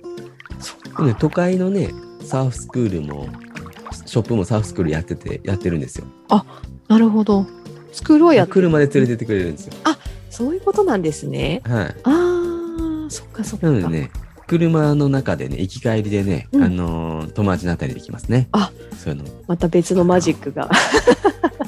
[1.19, 1.91] 都会のね、
[2.23, 3.27] サーフスクールも、
[4.07, 6.07] ショップもサーフスクールやってて、やってるんですよ。
[6.87, 7.45] なるほど。
[7.91, 9.73] スクールをや車で連れてってくれるんですよ。
[10.31, 11.61] そういうことなんですね。
[11.63, 11.95] はい。
[12.05, 13.67] ああ、そっかそっか。
[13.67, 14.11] なのでね、
[14.47, 18.47] 車の中でね、行き帰りでね、うんあのー友達になったりできますね。
[18.51, 19.29] あそういうの。
[19.47, 20.71] また別のマジックが。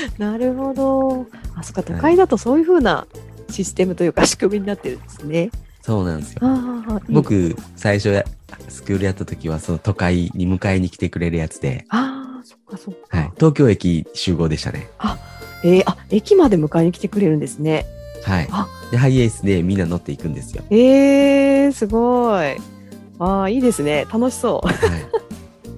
[0.00, 0.12] はい。
[0.18, 1.26] なるほど。
[1.56, 3.06] あ、そっか、都会だとそういうふうな
[3.50, 5.50] システムというか仕組みになってるんですね。
[5.82, 6.40] そうなんですよ。
[6.42, 7.00] ああ、いい。
[7.14, 8.24] 僕、最初や、
[8.68, 13.16] スクールやった時は、その都会に迎えに来てくれるやつで、ああ、そっかそっか。
[13.16, 13.32] はい。
[13.36, 14.88] 東京駅集合でしたね。
[15.64, 17.86] えーあ、駅まで迎えに来てくれるんですね。
[18.24, 18.68] はいあ。
[18.90, 20.62] で、ハイエースでみんな乗っていくんですよ。
[20.70, 22.56] えー、すごい。
[23.18, 24.06] ああ、いいですね。
[24.12, 24.76] 楽しそはい。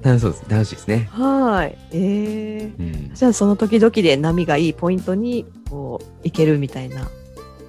[0.03, 0.45] 楽しそうです。
[0.49, 1.11] 楽しいですね。
[1.17, 1.23] う。
[1.23, 1.79] はい。
[1.93, 3.15] えうんー。。
[3.15, 7.03] じゃあその時々で波がいいポイントにこう行けるみたいな。
[7.03, 7.07] あ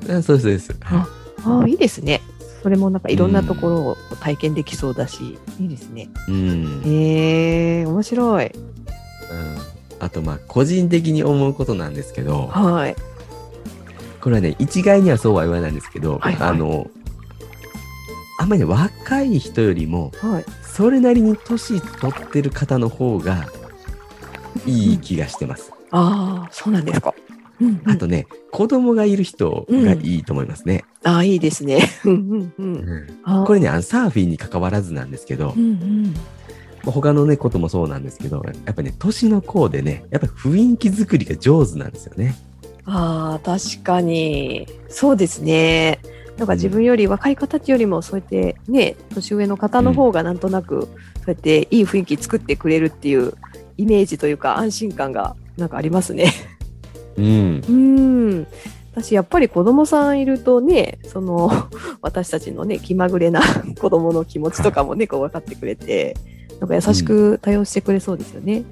[0.06, 0.76] そうです、そうです。
[0.82, 1.08] は
[1.44, 2.22] ああ、いいですね。
[2.62, 6.10] それもなんかいろんなところを体験できそうだし、いいですね。
[6.28, 6.32] い。
[6.32, 6.82] うん。
[6.86, 8.46] えー、面白い。
[8.46, 8.52] うん
[10.02, 12.96] あと、まあ、個人的に思うことなんですけど、はい。
[14.20, 16.90] これはね、一概にはそうは言わないんですけど、はいはいあの、
[18.42, 20.46] あんまりね、若い人よりも、はい。
[20.64, 23.48] それなりに年取ってる方の方が
[24.66, 25.72] いい気がしてます。
[25.92, 27.14] ああ、そうなんですか。
[27.60, 27.82] うん、うん。
[27.92, 30.86] あとね、子供がいる人がいいと思いますね。
[31.04, 31.88] ああ、いいですね。
[32.04, 33.46] うんうんうん。
[33.46, 36.14] これね、あのサーフィンに関わらずなんですけどう、んうん。
[36.84, 42.36] まあ他のね、こともそうなんですけど、やっぱね、年の子でね、やっぱ雰囲気作りが上手なんですよね。
[42.86, 44.68] ああ、確かに。
[44.90, 46.00] そうですね。
[46.38, 50.88] なんか自分より若い方よりもそうやってね、年上の方の方がなんとなく、そ
[51.28, 53.34] うやっていい雰囲気作ってくれるっていう
[53.78, 56.32] イメージというか安心感がなんかありますね。
[57.18, 57.62] うん。
[57.68, 58.48] うん。
[58.94, 61.50] 私やっぱり子供さんいるとね、その
[62.02, 63.42] 私たちのね、気まぐれな
[63.80, 66.16] 子供の気持ちとかもね、こう分かってくれて、
[66.60, 68.64] なんか優しく対応してくれそうですよね。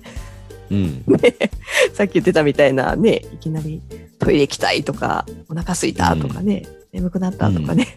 [0.72, 1.04] うん。
[1.93, 3.82] さっき言ってたみたいなね、いきなり
[4.19, 7.88] トイレ行きたいとか、お腹空いたとかね、眠くなったとかね、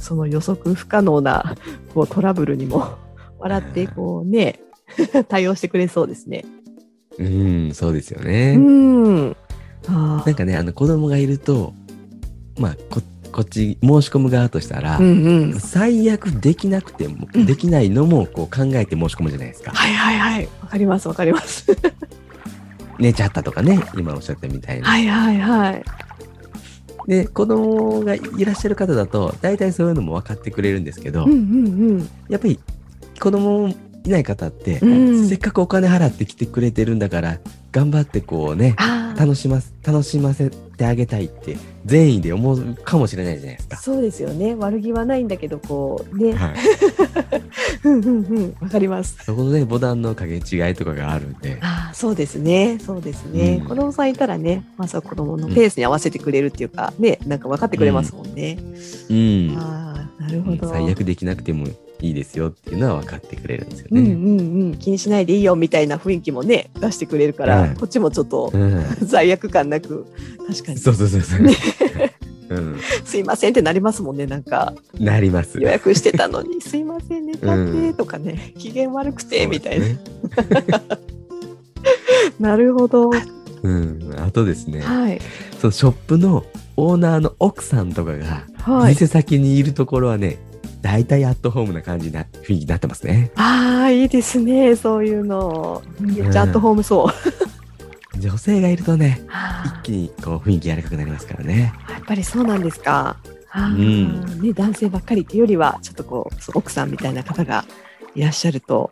[0.00, 1.56] その予測不可能な
[1.94, 2.96] こうトラブルにも
[3.38, 4.60] 笑ってこうね、
[5.28, 6.44] 対応してくれそうですね。
[7.18, 8.56] うん、そうですようね。
[8.56, 9.36] ん。
[9.88, 11.74] あなんかね、あの子供がいると、
[12.58, 13.00] まあ、こ
[13.32, 15.60] こっち申し込む側としたら、うんうん。
[15.60, 19.72] 最悪できなくても、うんできないのもこう考えて申し込むじゃないですか。
[19.72, 20.48] はいはいはい。
[20.60, 21.66] わかりますわかります。
[22.98, 24.86] 寝ちゃったとかね、今おっしゃったみたいな。
[24.86, 25.84] はいはいはい。
[27.06, 31.38] で、子供がいらっしゃる方だと、大体そういうのも分かってくれるんですけど、うんうんう
[31.98, 32.08] ん。
[32.28, 32.58] やっぱり
[33.20, 33.68] 子供
[34.04, 37.38] いない方って、うんせっかくお金払って来てくれてるんだから、
[37.70, 38.76] 頑張ってこうね、
[39.16, 43.76] 楽します楽しませてあげたいって善意で思うかもしれないじゃないですか。
[43.76, 44.54] そうですよね。
[44.54, 46.32] 悪気はないんだけどこうね。
[46.32, 46.54] はい、
[47.84, 48.56] うんうんうん。
[48.60, 49.16] わかります。
[49.24, 52.78] そこのねボタンの掛け違いとかがあるんで、ああそうですね。
[52.80, 53.68] そうですね、うん。
[53.68, 58.58] 子供さんいたらねまずは子供のペースに合わせてくれるっていうか、ねなんか分かってくれますもんね、
[59.10, 59.56] うん。
[59.58, 61.66] ああなるほど、最悪できなくても
[62.02, 64.00] いいですよっていうのは分かってくれるんですよね。
[64.00, 64.76] うんうんうん。
[64.76, 68.84] 気にしないでいいよみたいな雰囲気もね出してくれるから、はいこっちもちょっとうん。
[69.02, 70.04] 罪悪感なく。
[70.48, 70.78] 確かに。
[70.78, 71.40] そうそうそうそう。
[72.52, 74.74] うん、すいませんってなりますもんねなんか。
[74.98, 75.58] なります。
[75.58, 79.98] 予約してたのに すいません寝ちゃってうんとかね、機嫌悪くてみたいな、ね。
[82.38, 83.10] なるほど。
[83.62, 85.20] うん、あとですね、はい。
[85.60, 86.44] そのショップの
[86.76, 88.92] オーナーの奥さんとかが、はい。
[88.92, 90.38] 店先にいるところはね、
[90.82, 93.30] 大体アットホームな感じな雰囲気になってますね。
[93.36, 95.82] ああいいですねそういうの。
[96.00, 97.08] めっちゃアットホームそ
[98.16, 101.72] う、女性がいるとね、あ一気にこう雰囲気柔らかくなりますからね。
[101.86, 103.16] ーやっぱりそうなんですか。
[103.54, 104.40] うん。
[104.40, 107.64] ね、男性ばっかりっていうよりはちょっとこう奥さんみたいな方が
[108.14, 108.90] いらっしゃると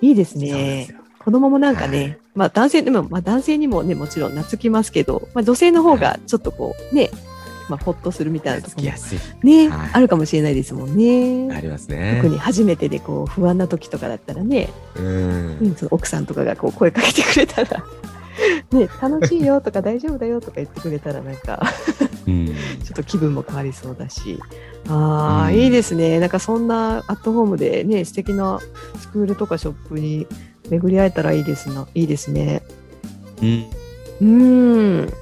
[0.00, 0.94] いいですね。
[1.18, 2.18] 子供もなんかね、はい。
[2.34, 7.10] まあ男性でも、まあ男性にもね、もちろん懐きますけど、まあ女性の方がちょっとこうね、
[7.70, 8.82] まあほっとするみたいなところ。
[9.42, 11.54] ね、はいあるかもしれないですもんね。
[11.54, 12.20] ありますね。
[12.22, 15.64] 特に初めてでこう不安な時とかだったらね、うんう。
[15.68, 17.84] ん、その奥さんとかがこう声かけてくれたら、
[18.72, 21.62] ね、楽しいよとか大丈夫だよとか言ってくれたらなんか
[22.26, 22.46] うん。
[22.84, 24.38] ちょっと気分も変わりそうだし、
[24.88, 26.18] ああ、うんいいですね。
[26.18, 28.60] なんかそんなアットホームでね、素敵な
[28.98, 30.26] スクールとかショップに
[30.68, 32.62] 巡り会えたらいいですな、いいですね。
[33.42, 33.64] うん。
[34.20, 35.12] うーん。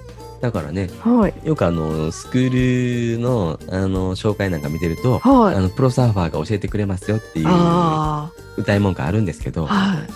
[0.41, 1.49] だからね、はい。
[1.49, 5.57] よくあの、スクールの、あの、紹介なんか見てると、はい。
[5.57, 9.67] あの、プロサーファーが教えてくれますよっていうあ歌い文句あるんですけど、あ。
[9.67, 10.09] はい。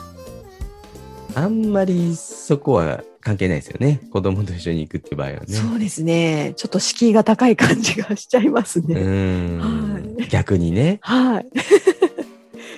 [1.35, 4.01] あんまりそこは関係ないですよね。
[4.13, 5.47] 子供と一緒に行くっていう場合はね。
[5.49, 6.53] そうですね。
[6.57, 9.01] ちょっと敷居が高い感じがしちゃいますうね。
[9.01, 11.47] んはい逆にね、はい。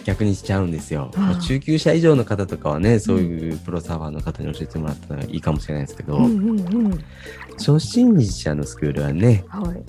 [0.04, 1.10] 逆にしちゃうんですよ。
[1.16, 7.04] あ中級者以上の方とかはね、そういうプロサーファーの方に教えてもらったらいいかもしれないですけど、うんうんうん。
[7.58, 9.84] 初心者のスクールはね、はい。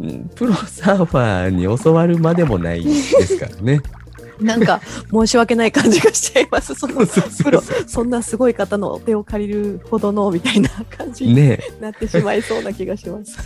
[0.00, 3.80] うんプロサーファーに教わるまでもないですからね。
[4.40, 6.72] なんか申し訳ない感じがしちゃいます。
[6.74, 7.04] その
[7.42, 13.36] プロ、そんなすごい方のお手を借りるほどのみたいな感じにねなってしまいそうな気がします。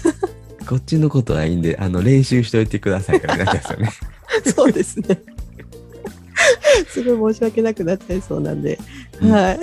[0.63, 4.07] こっちのことはいいんで、あの、練習しといてくださいからなっちゃうんですよ
[4.45, 4.45] ね。
[4.55, 5.23] そうですね。
[6.89, 8.79] すごい申し訳なくなっちゃいそうなんで。
[9.21, 9.61] うんはい。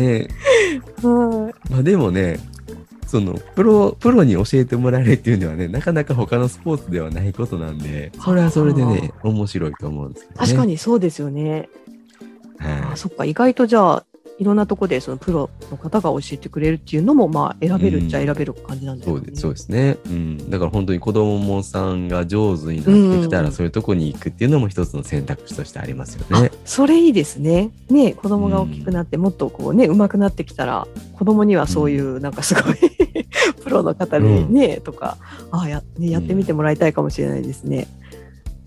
[0.00, 0.28] ね
[1.02, 2.38] はまあでもね、
[3.06, 10.46] そのプロプロに教えてもらえるっていうのはねなかなか他のスポーツではないことなんでそれはそれでね面白いと思うんですけどね。
[10.46, 11.70] 確かにそうですよね。
[12.58, 14.04] はあそっか、意外とじゃあ、
[14.38, 19.16] いろんなとこでそのプロの方が教えてくれるっていうのも、まあ、選べるっちゃ選べる感じなんい、ですね。
[19.16, 26.52] そうですそうですね、うん、だから本当に子供さんが上手になってきたら、うんそういうとこに行くっていうのも一つの選択肢としてありますよあね。
[26.64, 27.70] それいいですね。
[27.90, 32.74] ね子供が大きくなって、もっとこうね、上手くなってきたら、子供にはそういう、なんかすごい、
[33.64, 35.16] プロの方でね、とか、
[35.50, 37.88] ああや、ね、やってみてもらいたいかもしれないですね。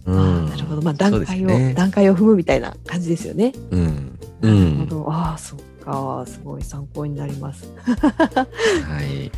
[0.05, 0.81] うん、なるほど。
[0.81, 3.53] まあ、段階を、ね段階を踏むみたいな感じですよね。
[3.69, 5.11] うんうなるんほど。
[5.11, 6.23] ああ、そっか。
[6.27, 7.71] すごい参考になります。
[7.75, 9.31] はい。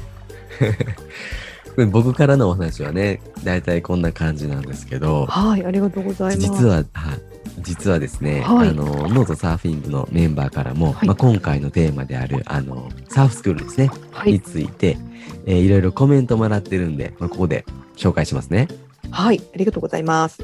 [1.92, 6.50] 僕からのお話はね、だいたいこんな感じなんですけど、はい、ありがとうございます。
[6.50, 14.98] 実は、はい実はですね、はいあの、ノートサーフィン部のメンバーからも、はいまあ、今回のテーマである、あの、サーフスクールですね、にはい、ついて、
[15.46, 18.68] えーいろいろコメントもらってるんで、まあ、ここで紹介しますね。
[19.12, 20.42] はい、ありがとうございます。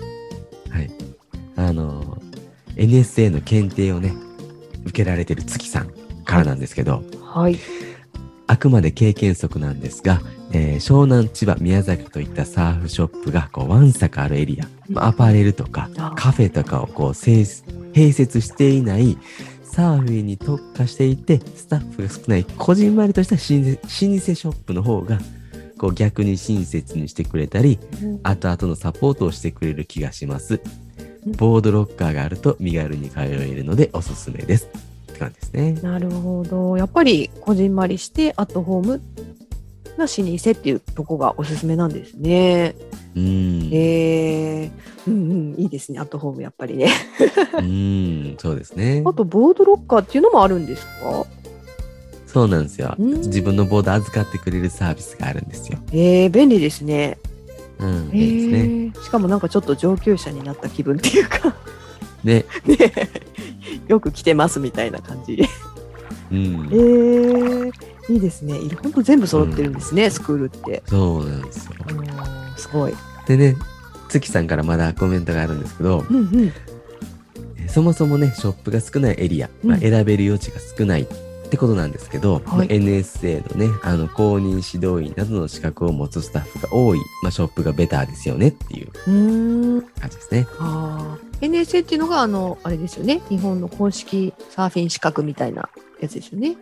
[0.69, 0.91] はい。
[1.56, 2.22] あの、
[2.76, 4.13] NSA の検定をね、
[4.89, 5.91] 受けられてる月さん
[6.25, 7.58] からなんですけど、はい、
[8.47, 10.21] あくまで経験則なんですが、
[10.52, 16.13] えー湘南、千葉、宮崎といったサーフショップがこうわんさかあるエリア、まあアパレルとかあ。
[16.15, 17.45] カフェとかをこう併
[17.93, 19.17] 併設していない
[19.63, 25.19] サーフィンに特化していてスタッフが少ないこじんまりとした老舗老舗ショップの方が
[25.78, 27.80] こう逆に親切にしてくれたり
[28.23, 30.60] 後々のサポートをしてくれる気がします。
[31.25, 34.69] ボードロッカーがあると身軽に通えるのでおすすめです。
[35.12, 35.73] って感じですね。
[35.82, 36.77] なるほど。
[36.77, 39.01] やっぱりこじんまりしてアットホーム
[39.97, 42.75] な老舗っていうとこがおすすめなんですね。
[43.15, 43.69] うん。
[43.73, 45.99] えー、うんうん、いいですね。
[45.99, 46.88] アットホームやっぱりね。
[47.60, 49.13] うん、そうですねあ。
[49.13, 51.25] とボードロッカーっていうのもあるんですか？
[52.27, 52.95] そうなんですよ。
[52.97, 55.79] うん自分のボード預かってくれるサービスがあるんですよ。
[55.91, 57.17] えー、便利ですね。
[57.79, 58.59] うん、えいいですね。
[58.93, 61.55] ー、しかもなんかちょっと上級者になった気分っていうか
[62.23, 62.77] ね、 ね、
[63.87, 65.41] よく来てますみたいな感じ。
[66.31, 66.75] うんえ。
[66.75, 67.71] ー、
[68.09, 68.57] いいですね。
[68.57, 70.83] いろほんと全部揃ってるんですね、スクールって。
[70.87, 71.73] そうなんですよ。
[72.57, 72.93] すごい。
[73.25, 73.55] でね、
[74.09, 76.53] 月さんからまだコメントがあるんですけど、うんうん。
[77.57, 81.05] えそもそもね、ショップが少ないエリア、まあ、うん選べる余地が少ないっ
[81.49, 88.91] てことなんですけど、まあ NSA のね、あの、公認指導員などの資格を持つスタッフが多い、まあ、ショップがベターですよねっていう。
[89.99, 90.47] 感じですね。
[90.59, 91.29] ああ。
[91.41, 93.21] NSA っていうのが、あの、あれですよね。
[93.29, 96.57] 日本の公式サーフィン資格みたいなやつですよね。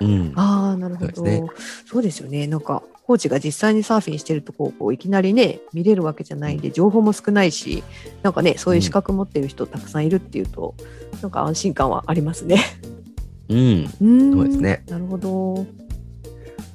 [0.00, 0.32] うん。
[0.36, 1.14] ああ、なるほど。
[1.14, 1.48] そうですね
[1.86, 2.46] そうですよね。
[2.46, 7.84] なんか、コーチが実際にサーフィンしてるとこをこういきなりね、見れるわけじゃないんで、情報も少ないし、
[8.22, 10.74] なんかね、そういう資格持ってる人たくさんいるっていうと、
[11.20, 12.58] なんか安心感はありますね。
[13.48, 13.58] うん。
[13.58, 14.84] うーんそうですね。
[14.88, 15.66] なるほど。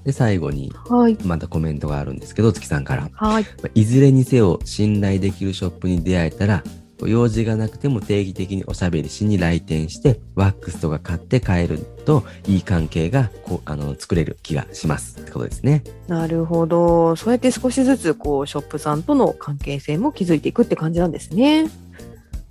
[0.04, 1.18] で、最後に、はい。
[1.24, 3.10] またコメントがあるんですけど、月さんから。
[3.14, 3.44] はい。
[3.44, 6.64] まあいずれにせよ信頼できるショップに出会えたら、
[7.08, 15.84] 用事がなくても定期的におしゃべりしに来店して、ワックスとか買って帰ると、いい関係がこうあの作れる気がしますってことですね。
[16.08, 17.16] なるほど。
[17.16, 21.70] そうやって少しずつ、こう、ショップさんとの関係性も築いていくって感じなんですね。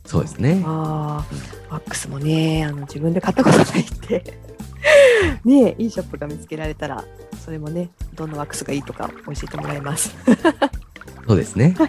[0.09, 0.63] そうですね。
[0.65, 1.23] あ
[1.69, 4.25] あ、ワックスもね、あの自分で買ったことないって。
[5.45, 7.05] ねいいショップが見つけられたら、
[7.45, 10.17] それもね、どんなワックスがいいとか教えてもらいます。
[11.27, 11.77] そうですね。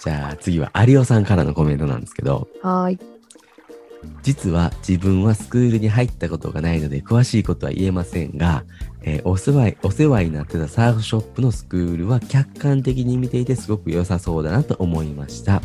[0.00, 2.96] じゃあ次は有オさんからのコメントなんですけど、はい。
[4.22, 8.64] 実は自分はスクールに入ったことがないので詳しいことは言えませんが、
[9.02, 15.62] えーお世話お世話になってたサーフショップのスクールは客観的に見ていてすごく良さそうだなと思いました。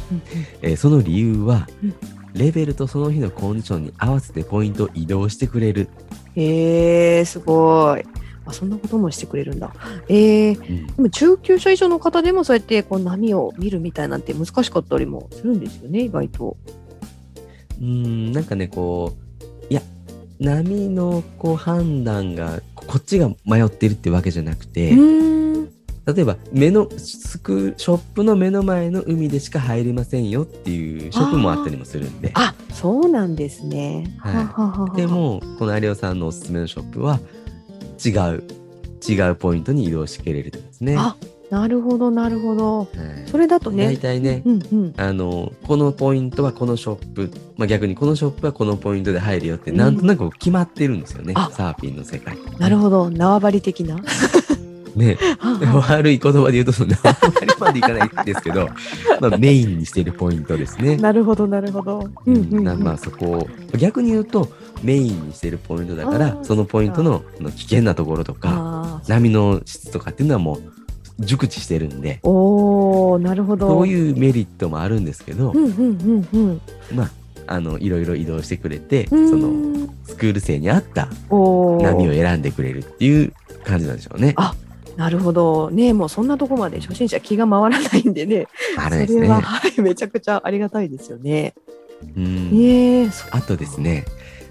[0.62, 1.94] えーその理由はうん、
[2.34, 5.90] レベルとその日のコンディションに合わせてポイントを移動してくれる。
[6.36, 8.04] へえ、すごい。
[8.46, 9.74] あ、そんなこともしてくれるんだ。
[10.08, 16.58] えー、うんでも中級者以上の方でもそうやってこう波を見るみたいなんて難しかったりもするんですよね、意外と。
[17.80, 19.14] うーん、なんかね、こ
[19.70, 19.82] う、いや、
[20.40, 24.96] 波のこう判断が、ここっちが迷ってるってわけじゃなくて。
[26.06, 32.30] 例えば、目の、スクショップの目の前の海でしか入れませんよっていうショップもあったりもするんで。
[32.36, 34.16] あ、そうなんですね。
[34.20, 37.20] はいで、も、この有オさんのおすすめのショップは、
[38.06, 38.44] 違う、
[39.08, 40.96] 違うポイントに移動してくれるんですね。
[40.96, 41.16] あ、
[41.50, 42.80] なるほど、なるほど。
[42.80, 42.88] はい
[43.28, 43.98] それだとね大。
[43.98, 44.94] 体ね、うんうん。
[44.96, 52.38] あの、このポイントはこのショップ、まあ、逆にこのショップはこのポイントで入るよって、なんとなく決まってるんですよね、あサーフィンの世界。
[52.60, 53.98] なるほど、縄張り的な。
[54.96, 55.18] ね、
[55.90, 58.70] 悪い言葉で言うと、そんな、あんまりまでいかないんですけど、
[59.20, 60.96] まあ、メインにしているポイントですね。
[60.96, 62.10] なるほど、なるほど。
[62.26, 62.64] うんうん、うん。
[62.64, 64.48] なまあ、そこを、逆に言うと、
[64.84, 70.85] メインにしているポイントだからそのポイントのの危険なところとか、波の質とかっていうのはもう、
[71.20, 73.68] 熟知してるんで、おー、なるほど。
[73.68, 76.62] そういうメリットもあるんですけどう、んうんうんうん。
[76.94, 77.12] まあ、
[77.48, 84.34] あの、いろいろ移動してくれて、その、スクール生に合った波を選んでくれるっていう感じなんでしょうね。
[84.38, 84.54] あ
[84.98, 85.72] なるほど。
[85.72, 88.48] ねもうそんなとこまで初心者気が回らないんでね。
[88.78, 89.20] あれですね。
[89.20, 91.54] それは、はい、めちゃくちゃありがたいですよね。
[92.16, 94.06] うんねえ、そあとですね、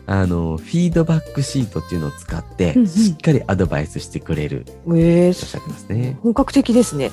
[0.07, 4.99] あの、フィードバックシートっていうのを使ってうんうん、しっかりアドバイスしてくれるとう。
[4.99, 6.19] えーおっしゃってますね。
[6.23, 7.11] 本格的ですね。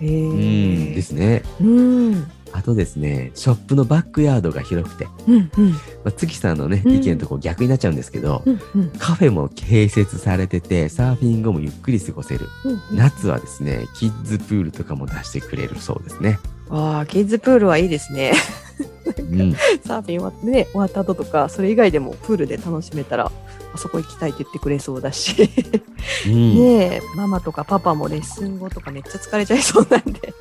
[0.00, 1.42] えうー、ん、ですね。
[1.60, 2.30] うん。
[2.52, 5.70] あとですね、ショップのバックヤードが広くて、うんうん。
[5.72, 8.90] まあ、月さんのね、うん意見とこう逆になっちゃうんですけど、うんうん。
[8.98, 12.46] カフェも併設されてて、サーフィン後もゆっくり過ごせる。
[12.64, 16.38] うん夏はですね、キッズプールとかも出してくれるそうですね。
[16.70, 18.32] ああ、キッズプールはいいですね。
[19.30, 19.52] うん、
[19.84, 23.30] サーフィン終わってね、終わった後とか、それ以外でもプールで楽しめたら、
[23.74, 25.48] あそこ行きたいって言ってくれそうだし。
[26.26, 30.34] うん、ねえ、ママとかパパもレッスン後とかめっちゃ疲れちゃいそうなんで。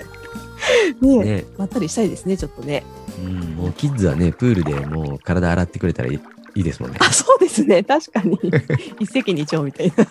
[1.01, 2.83] ねえ、ね、まったりしたいですね、ちょっとね。
[3.23, 6.19] うん、もうキッズはね、プールでもう体洗ってくれたらいい
[6.57, 6.97] いいですもんね。
[6.99, 7.83] あ、そうですね。
[7.83, 8.39] 確かに。
[8.99, 10.07] 一石二鳥みたいな。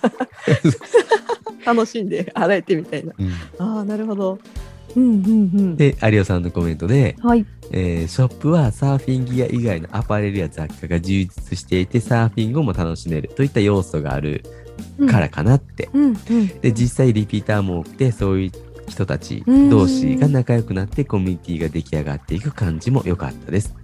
[1.72, 3.12] 楽しんで洗えてみたいな。
[3.18, 4.38] うんああ、なるほど。
[4.94, 5.76] うんうんうん。
[5.76, 7.44] で、有オさんのコメントで、はい。
[7.72, 14.44] えーショップはサーフィンギア以外のアパレルや雑貨が充実していて、サーフィン後も楽しめるといった要素がある
[15.10, 15.88] からかなって。
[15.92, 16.14] うんうん。
[16.60, 18.52] で、実際リピーターも多くて、そういう
[18.88, 23.74] 人たちうん同士が仲良くなってコミュニティが出来上がっていく感じも良かったです。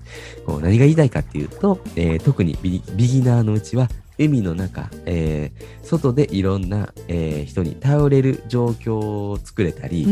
[0.47, 10.11] こう何が言いたいかっていうと、えー特にビビギナーのうちは、海の中、えー外でいろんな、えー人に頼れる状況を作れたり、スス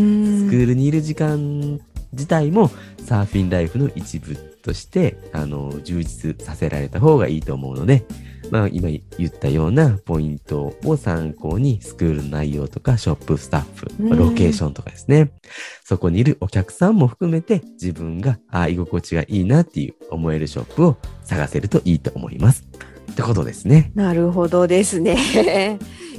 [0.50, 1.78] クールにいる時間
[2.12, 2.70] 自体も
[3.04, 8.04] サーフィンライフの一部として、あの、充実させられた方がいいと思うので、
[8.50, 8.88] まあ今
[9.18, 15.30] 言ったようなポイントを参考にスクールの内容とかショップスタッフ、ロケーションとかですね。
[15.84, 22.66] そこにいるお客さんも含めて自分があ居心地がいいなっていう思えるショップを探せるといいと思います。
[23.10, 23.92] ってことですね。
[23.94, 25.78] なるほどですね。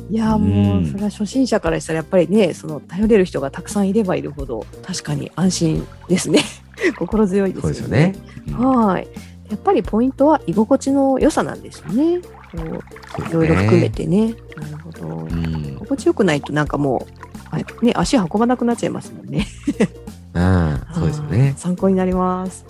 [0.10, 6.42] いやもううんそれは初心者からしたらやっぱりねその頼れる人がたくさんいればいるほど確かに安心ですね
[7.00, 7.74] 心強いですよね。
[7.74, 8.16] そうですよね。
[8.48, 9.08] うんはい
[9.50, 12.22] やっぱりポイントは居心地の良さなんですよね。
[12.54, 12.58] こ
[13.20, 14.34] ういろいろ含めてね。
[14.56, 15.08] なるほど。
[15.08, 15.76] うん。
[15.78, 17.14] 心地よくないとなんかもう
[17.52, 19.46] あね足運ばなくなっちゃいますもんね。
[20.34, 21.54] ああ、そうですよね。
[21.58, 22.66] 参考になります。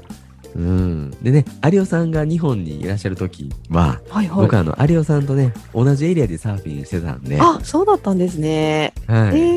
[0.56, 1.12] うん。
[1.22, 4.42] でね、有オさんが日本にいらっしゃるときは、はいはい。
[4.42, 8.94] 僕あの、有オさんとね、同じエリアでサーフィンしてたんで、はあそうだったんですね。
[9.08, 9.12] い。
[9.12, 9.14] へ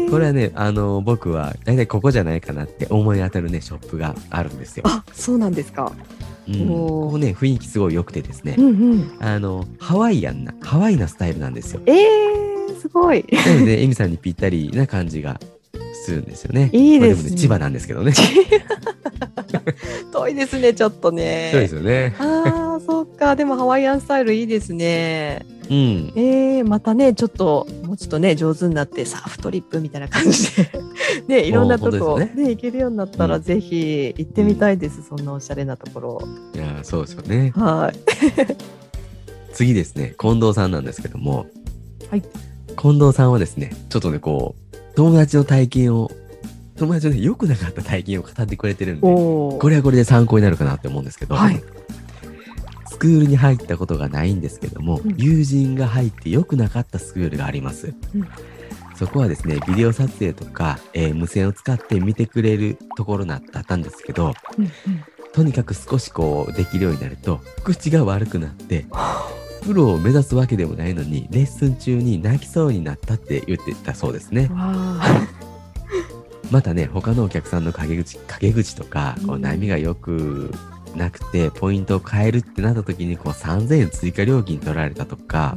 [0.06, 4.84] ーこれはね、あの、僕は、大体ここじゃないかなって思い当たるね、ショップがあるんですよ。
[4.86, 5.92] あそうなんですか。
[6.46, 9.16] うん、ここね、雰囲気すごい良くてですねう、んうん。
[9.20, 11.80] あの、ハワイアンな、ハワイなスタイルなんですよ。
[11.86, 13.24] えー、すごい。
[13.32, 15.40] なので、エミさんにぴったりな感じが
[16.04, 16.70] するんですよね。
[16.72, 18.12] いいですねまあもね、千葉なんですけどね。
[20.12, 21.50] 遠いですね、ちょっとね。
[21.52, 22.14] そうですよね。
[22.18, 23.36] ああ、そっか。
[23.36, 25.46] でもハワイアンスタイルいいですね。
[25.70, 26.12] うん。
[26.14, 30.70] えー、またね、ちょっと、もうちょっとね、上手になって、サーフトリップみたいな感じで、
[31.26, 36.28] ね、いろんなとこ、ねです行けるようになったら、うんぜひ行ってみたいです、そんなおしゃれなところ。
[36.54, 37.52] いやー、そうですよね。
[37.56, 37.98] はい。
[39.52, 41.46] 次ですね、近藤さんなんですけども、
[42.10, 42.22] はい。
[42.76, 44.63] 近藤さんはですね、ちょっとね、こう、
[44.96, 46.10] 友達の体験を、
[46.76, 51.62] 友達のね、良くなかった体験を語ってくれてるんで、これはこれで参考になるかなって思うんですけど、はい。
[52.90, 55.14] スクールに入ったことがないんですけども、うん。
[55.16, 57.94] 友人が入って良くなかったスクールがあります。
[58.14, 58.28] うん。
[58.96, 64.70] そこはですね、ビデオ撮影とか、えー無線を使って見てくれるところだったんですけど、うんうん。
[65.34, 68.86] とにかく少しこうできるようになると口が悪くなって
[69.64, 74.50] プロを目指すわけでもないのにレッスン中に泣きそうになったって言ってたそうですね。
[76.50, 79.42] またね他のお客さんの陰口陰口とかこううん。
[79.42, 80.52] 波が良く
[80.94, 85.56] なくてポイントを変えるってなった時にこう3000円追加料金取られたとか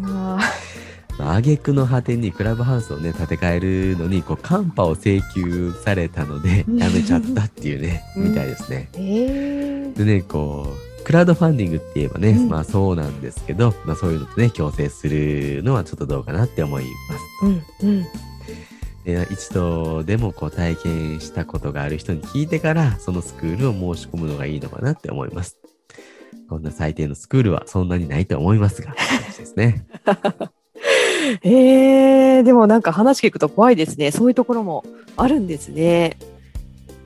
[1.20, 8.30] 挙句の果てにクラブハウスをね建て替えるのにこうカンパを請求されたのでうん やめちゃったっていうねうん。
[8.30, 8.90] みたいですね。
[8.94, 17.18] えー、でね、こう、クラウドファンディングって言えばね、うんまあそうなんですけど、まあそういうのとね、強制するのはちょっとどうかなって思いま
[17.50, 17.86] す。
[17.86, 18.06] うんうん。
[19.06, 25.58] で一度でもこう体験したことがある人に聞いてから、そのスクールを申し込むのがいいのかなって思います。
[26.50, 29.86] こんな最低のスクールはそんなにないと思いますが、ですね。
[31.42, 34.12] えー、でもなんか話聞くと怖いですね。
[34.12, 34.84] そういうところも
[35.16, 36.18] あるんですね。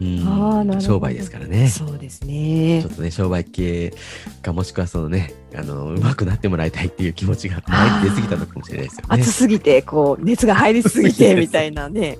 [0.01, 1.67] うんあーなるほど商売ですからね。
[1.67, 2.95] そうですねちょっ。
[2.95, 3.93] とね、商売系
[4.41, 7.57] か、もしくはそのね、あの、上手くなってもらいたいっていう気持ちが
[8.03, 9.31] 出過ぎたのかもしれないですよね熱。
[9.31, 12.17] すぎて、こう、熱が入りすぎて、みたいなね。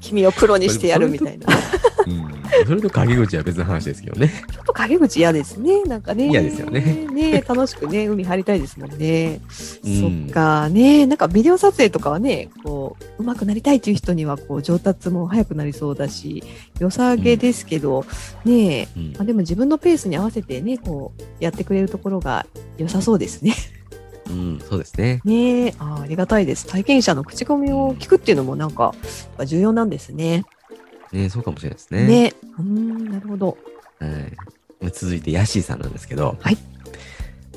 [0.00, 1.46] 君をプロにしてやるみたいな。
[2.60, 2.66] うん。
[2.66, 4.28] それと陰口は別の話ですけどね。
[4.52, 5.82] ちょっと陰口嫌ですね。
[5.84, 6.28] なんかね。
[6.28, 7.06] 嫌ですよね。
[7.12, 9.40] ね楽しくね、海入りたいですもんね。
[9.84, 11.06] うんそっかね。
[11.06, 16.42] なんかビデオ撮影とかはね、こう、上手くなりたいっていう人には、こう、上達も早くなりそうだし、
[16.78, 18.04] 良さげですけど、
[18.44, 22.46] ねうんまあ、でも自分のペースに合わせてね、こう、やってくれるところが
[22.76, 23.54] 良さそうですね。
[24.28, 25.20] うん、そうですね。
[25.24, 26.66] ねあーありがたいです。
[26.66, 28.94] 体験者の口コミを聞くっていうのもなんか、
[29.46, 30.44] 重要なんですね。
[31.12, 32.06] ね、そうかもしれないですね。
[32.06, 32.34] ね。
[32.58, 33.56] うーん、なるほど。
[34.00, 34.06] は
[34.82, 34.90] い。
[34.92, 36.58] 続いて、ヤッシーさんなんですけど、はい。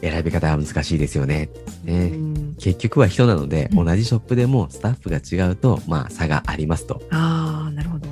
[0.01, 1.49] 選び方は難しいですよね。
[1.85, 2.07] うね。
[2.09, 7.01] ん結局は人なので、うん同じショップでもスタッフが違うと、まあ、差がありますと。
[7.11, 8.07] ああ、なるほど。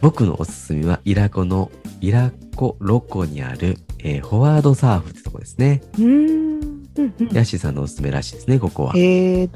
[0.00, 5.82] 僕のおすすめは、イラコの、イラコロコにある、えーフォワードサーフってとこですね。
[5.94, 6.84] うーん。
[7.32, 8.92] ヤッシーさんのおすすめらしいですね、ここは。
[8.96, 9.50] へえ。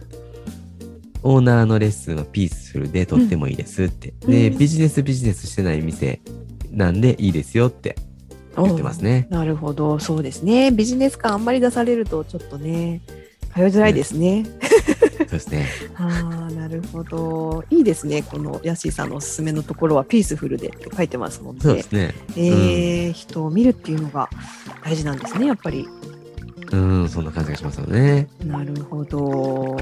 [1.23, 4.15] オーナーのレッスンはピースフルでとってもいいですって。
[4.27, 6.21] で、うんビジネスビジネスしてない店
[6.71, 7.97] なんでいいですよって
[8.57, 9.27] 言ってますね。
[9.31, 10.71] なるほど、そうですね。
[10.71, 13.01] ビジネス感あんまり出されると、ちょっとね、
[13.55, 14.45] 通いづらいですね。
[15.19, 15.67] そうですね。
[15.97, 17.65] ああ、なるほど。
[17.71, 18.23] いいですね。
[18.23, 21.61] このヤッシーさんのおすすめのところは、ピースフルでって書いてますもんね。
[21.63, 22.15] そうですね。
[22.37, 24.29] えー人を見るっていうのが
[24.85, 25.89] 大事なんですね、やっぱり。
[26.71, 28.29] うん、そんな感じがしますよね。
[28.45, 29.77] なるほど。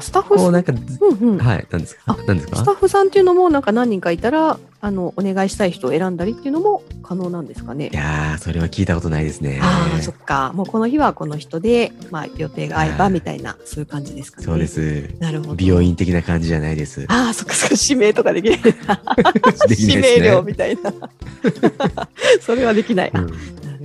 [0.00, 0.44] スタッフさん。
[0.44, 1.38] こうなんか、うんうん。
[1.38, 2.02] はい、何ですか？
[2.06, 7.90] あ何ですスタかッフさんっていうのもなんか何人かいたらあのお願いしたい人を選んだりっていうのも可能なんですかね？
[7.92, 7.96] い。
[7.96, 9.58] やー、それは聞いたことないですね。
[9.62, 14.44] ああそっかもうこの日はこの人で、まあ、予定が合えばみたいなそういう感じですかね。
[14.46, 14.66] そうで。
[14.66, 15.10] す。
[15.18, 15.54] なるほど。
[15.56, 17.04] 美容院的な感じじゃないです。
[17.08, 18.60] ああそっかそっか指名とかできない。
[19.78, 20.92] 指名料みたいな。
[22.40, 23.10] それはできない。
[23.12, 23.32] あうん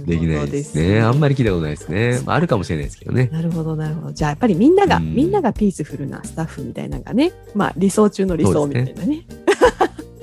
[0.06, 1.01] できないですね。
[1.01, 2.22] あんまり聞いたことないですね。
[2.26, 3.30] まあ、あるかもしれないですけどね。
[3.32, 4.14] なるほどなるほど。
[4.14, 9.24] じゃあやっぱりみんなが、うんみんながピースフルなスタッフみたいなのがね、まあ理想中の理想みたいなね。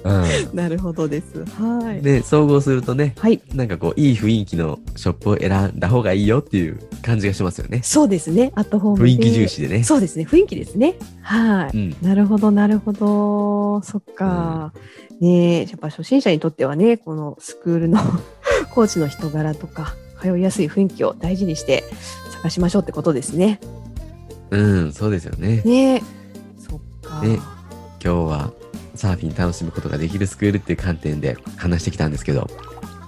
[0.04, 1.44] うなるほどです。
[1.44, 1.98] はん。
[1.98, 2.02] い。
[2.02, 3.40] で、総合するとね、はい。
[3.54, 7.82] なんかこう、いい雰囲気のショップを選んだ方がいいよっていう感じがしますよね。
[7.82, 8.52] そうですね。
[8.56, 9.84] アットホームで雰囲気重視でね。
[9.84, 10.26] そうですね。
[10.28, 10.96] 雰囲気ですね。
[11.22, 11.76] はい。
[11.76, 11.96] うん。
[12.02, 13.82] なるほど、なるほど。
[13.82, 14.72] そっか。
[15.20, 18.00] ねえ、やっぱ初心者にとってはね、このスクールの
[18.74, 21.84] コーチの人柄とか、通いやすい雰囲気を大事にして
[22.30, 23.60] 探しましょうってことですね。
[24.50, 25.62] うん、そうですよね。
[25.64, 26.02] ねえ。
[26.58, 27.20] そっか。
[27.20, 27.38] ね
[28.04, 28.52] 今日は
[28.94, 32.48] サーフィン楽しむことができるスクールっていう観点で話してきたんですけど、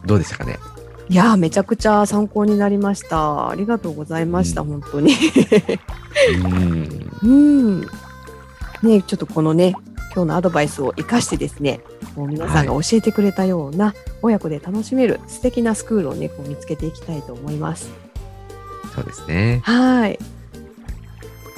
[0.06, 0.58] どうでしたかね？
[1.08, 3.50] いやー、めちゃくちゃ参考になりました。
[3.50, 5.14] ありがとうございました、うん本当に。
[6.42, 7.10] うん。
[7.22, 7.80] うん。
[7.80, 7.86] ね
[8.86, 9.74] えちょっとこのね、
[10.14, 11.80] 今日のアドバイスを生かしてですね、
[12.16, 17.90] もう皆さんが教えてくれたような、親子で楽しめる素敵なスクールをね、こう見つけていきたいと思います。
[18.94, 19.60] そうですね。
[19.64, 20.18] はい。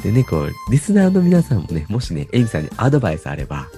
[0.02, 3.68] でね、こう、リスナーの皆さんもね、もしね、エミさんにアドバイスあれば、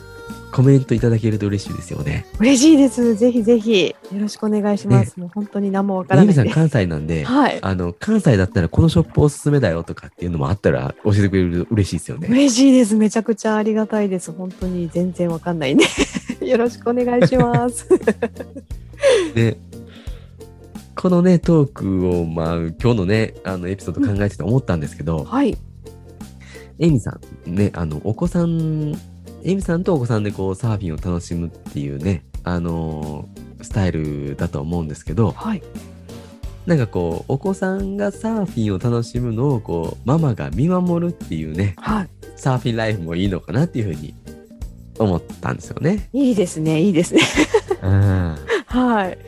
[0.58, 2.26] コメントいただけると嬉しいですよね。
[2.40, 3.14] 嬉しいです。
[3.14, 5.16] ぜひぜひ、よろしくお願いします。
[5.16, 6.50] もう本当に何もわからないんで。
[6.50, 7.60] 関西なんで、はい。
[7.62, 12.26] あの、関西だったらこのショップおすすめだよとかっていうのもあったら教えてくれると嬉しいですよね。
[12.28, 12.96] 嬉しいです。
[12.96, 14.32] めちゃくちゃありがたいです。
[14.32, 15.84] 本当に全然わかんないんで。
[16.44, 17.86] よろしくお願いします。
[19.36, 19.58] で、
[20.96, 25.56] このね、トークを、まあ、今日のね、あの、エピソード考えてて思ったんですけど、はい。
[26.80, 28.96] エミさん、ね、あの、お子さん、
[29.48, 35.62] エミさんとお子さんでこう、サーフィンを楽しむっていうね、あのースタイルだと思うんですけど、はい。
[36.66, 42.08] なんかこう、お子さんがサーフィンを楽しむのを、こう、ママが見守るっていうね、はい。
[42.36, 44.14] サーフィンライフもいいのかなっていうふうに
[44.98, 46.08] 思ったんですよね。
[46.12, 46.80] いいですね。
[46.80, 47.22] いいですね。
[48.66, 49.18] はい。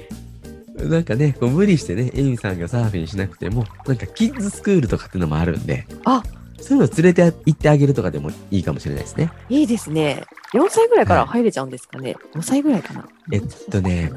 [0.89, 6.23] なんかね、こう無理してね、エミさんがサーフィンしなくても、なんかキッズスクールとかっていうのもあるんで、あ、
[6.61, 9.33] そういうの連れて行ってあげるとかでもいいかもしれないですね。
[9.49, 10.25] いいですね。
[10.55, 12.17] 4歳ぐらいから入れちゃうんですかね。
[12.35, 13.09] 5歳ぐらいかな。
[13.33, 14.13] えっとね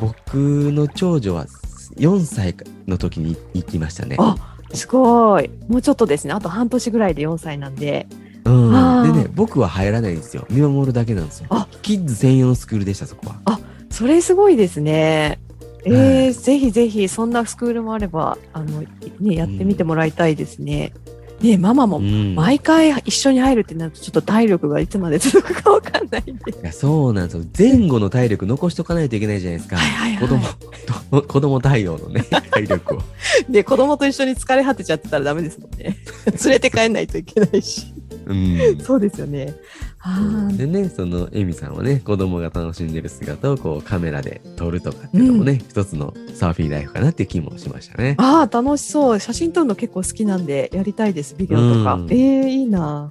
[0.00, 0.36] 僕
[0.72, 1.46] の長女は
[1.96, 2.54] 4歳
[2.86, 4.16] の時に行きましたね。
[4.18, 4.36] あ、
[4.72, 5.50] すごい。
[5.68, 6.32] もうちょっとですね。
[6.32, 8.06] あと半年ぐらいで4歳なんで。
[8.44, 10.46] うん、でね、僕は入らないんですよ。
[10.48, 11.68] 見守るだけなんですよあ。
[11.82, 13.60] キッズ専用のスクールでした、そこは。
[13.90, 15.38] それすごいですね。
[15.84, 18.82] えはーいぜひぜひそんなスクールもあればあの、
[19.20, 20.92] ね、やってみてもらいたいですね。
[21.42, 26.54] ねママもうん、い毎回一緒に入るってなるとちょっと体力がいつまで続くかわかんないんで。
[26.62, 27.44] やそうなんですよ。
[27.56, 29.76] 前後の体力残しとかないといけないじゃないですか。
[29.76, 30.42] はいはいはい子供
[31.10, 33.02] と、 子供対応のね、体力を。
[33.48, 35.96] で子供と一緒に疲れ果てちゃってたらダメですもんね。
[36.44, 37.86] 連れて帰んないといけないし。
[38.26, 38.78] うん。
[38.82, 39.54] そうですよね。
[40.02, 48.16] あーでね、そのエミさんはね、子供が楽しんでる姿をこうカメラで撮るとかっていうのもね、一つのサーフィンライフかなって気もしましたね。
[48.18, 49.20] あー楽しそう。
[49.20, 51.34] 写真撮るの結構好きなんでやりたいです。
[51.36, 51.94] ビデオとか。
[51.94, 53.08] うんえー、いいな。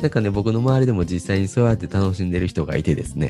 [0.00, 3.28] なんかね、僕の周りでも実際にそうやって楽しんでる人がいてですね。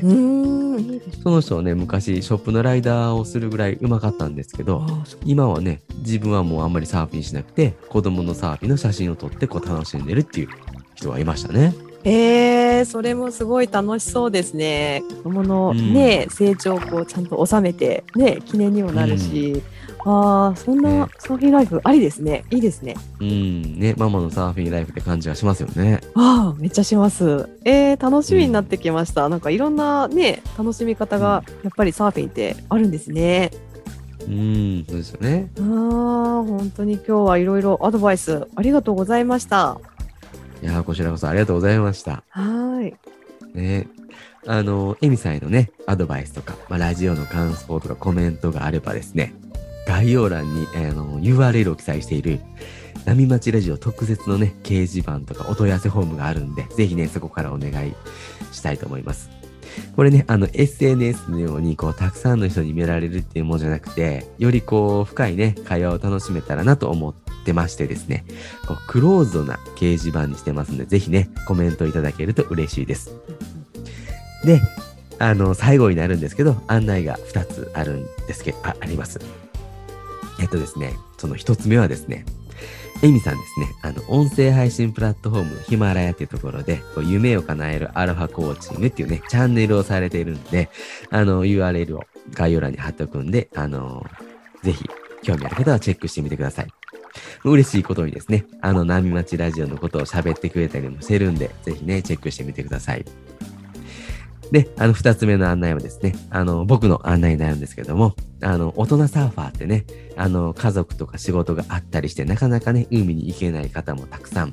[1.23, 4.85] その人はね、昔ショップのライダーをするぐらいうまかったんですけど、
[5.25, 10.49] 今はね、自分はもうあんまりサーフィンしなくて、子供のサーフィンの写真を撮ってこう楽しんでるっていう
[10.95, 11.73] 人がいましたね。
[12.03, 15.03] えー、それもすごい楽しそうですね。
[15.23, 19.61] 子供のうんね、成長をこうちゃんと収めて、ね、記念にもなるし、
[20.05, 22.43] ああ、そんなねサーフィンライフありですね。
[22.49, 22.95] いいですね。
[23.19, 26.01] うん、ね、ママのサーフィンライフって感じがしますよね。
[26.15, 27.49] ああ、めっちゃします。
[27.65, 29.29] えー、楽しみになってきました。
[29.29, 33.51] なんかいろんなね、楽しみ方がやっぱりサーフィンってあるんですね。
[34.27, 35.49] うん、そうですよね。
[35.59, 35.65] ああ、
[36.43, 39.79] 本当に今日はいろいろアドバイスありがとうございました。
[40.61, 42.23] いやーこちらこそありがとうございました。
[42.29, 42.93] はーい。
[43.53, 43.87] ね、
[44.45, 49.33] あの、エミさんへのね、アドバイスとか、まあ、ラジオの感想とかコメントがあればですね、
[49.87, 52.39] 概要欄に、あの URL を記載している、
[53.05, 57.93] 波町ラジオ特設のね、掲示板とかお問い合わせフォームがあるんで、ぜひね、そこからお願い
[58.51, 59.29] したいと思います。
[59.95, 68.25] これね、あの、SNS のように、こう、たくさんの人に見られるっていうものじゃなくて、よりこう、深いね、会話を楽しめたらなと思ってましてですね、
[68.67, 73.15] こうクローズドな掲示板にしてますので、ぜひね、コメントいただけると嬉しいです。
[74.45, 74.61] で、
[75.19, 79.19] あの、最後になるんですけど、案内が2つあるんですけど、あ、あります。
[80.39, 82.25] えっとですね、その1つ目はですね、
[83.03, 90.69] エミさんですね、あの、音声配信プラットフォームヒマラヤっていうところで、こう夢を叶えるアロハコーチングっていうね、チャンネルをされているんで、
[91.09, 94.05] あの、URL を概要欄に貼っておくんで、あの、
[94.63, 94.87] ぜひ、
[95.23, 96.67] 興味ある方はチェックしてみてください。
[97.43, 103.05] 嬉しいことにですね、あの、波町ラジオのことを喋ってくれたりもしてるんで、ぜひね、チェックしてみてください。
[104.51, 109.85] で、あの、二つ目の案内はですね、あの、僕の案内になるんですけども、あの、大人サーファーってね、
[110.17, 114.49] あの、家族とか仕事があったりして、なかなかね、海に行けない方もたくさん、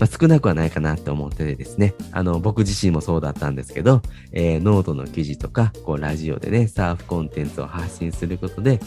[0.00, 8.80] まあ、少なくはないかなと思っててですね、あの、僕自身もそうだったんですけど、えー、ノートの記事とか、こう、ラジオでね、サーフコンテンツを発信することで、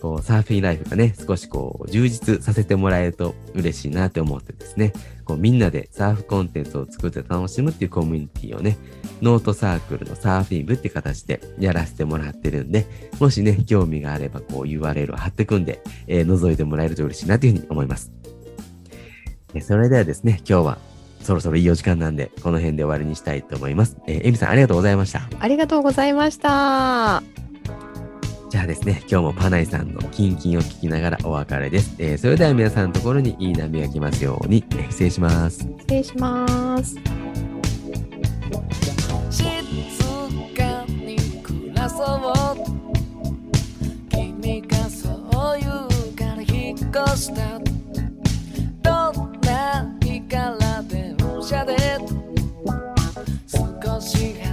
[0.00, 4.92] こう、サーフィンライフがね、少しこう、充実させてもらえると嬉しいなって思ってですね、
[5.24, 8.76] こう、みんなでサーフコンテンツを作って楽しむっていうコミュニティをね、
[9.22, 12.86] ノートサークルのサーフィン部って形でやらせてもらってるんで、
[13.20, 18.12] もしね、興味があればこう URL を貼ってくんで、えー、覗いてもらえると嬉しいなというふうに思います。
[19.60, 20.78] それではですね、今日は
[21.20, 23.96] そろそろいいお時間なんで、この辺で終わりにしたいと思います。
[24.06, 25.22] えー、エミさんありがとうございました。
[25.38, 27.22] ありがとうございました。
[28.54, 31.96] じゃあですね、今日もパナイさんのキンキンを聞きながらお別れです。
[31.98, 35.58] えー、それでは皆さんのところにいい波が来ますように、えー、失礼します。
[35.58, 36.94] 失礼します。
[53.94, 54.43] 少し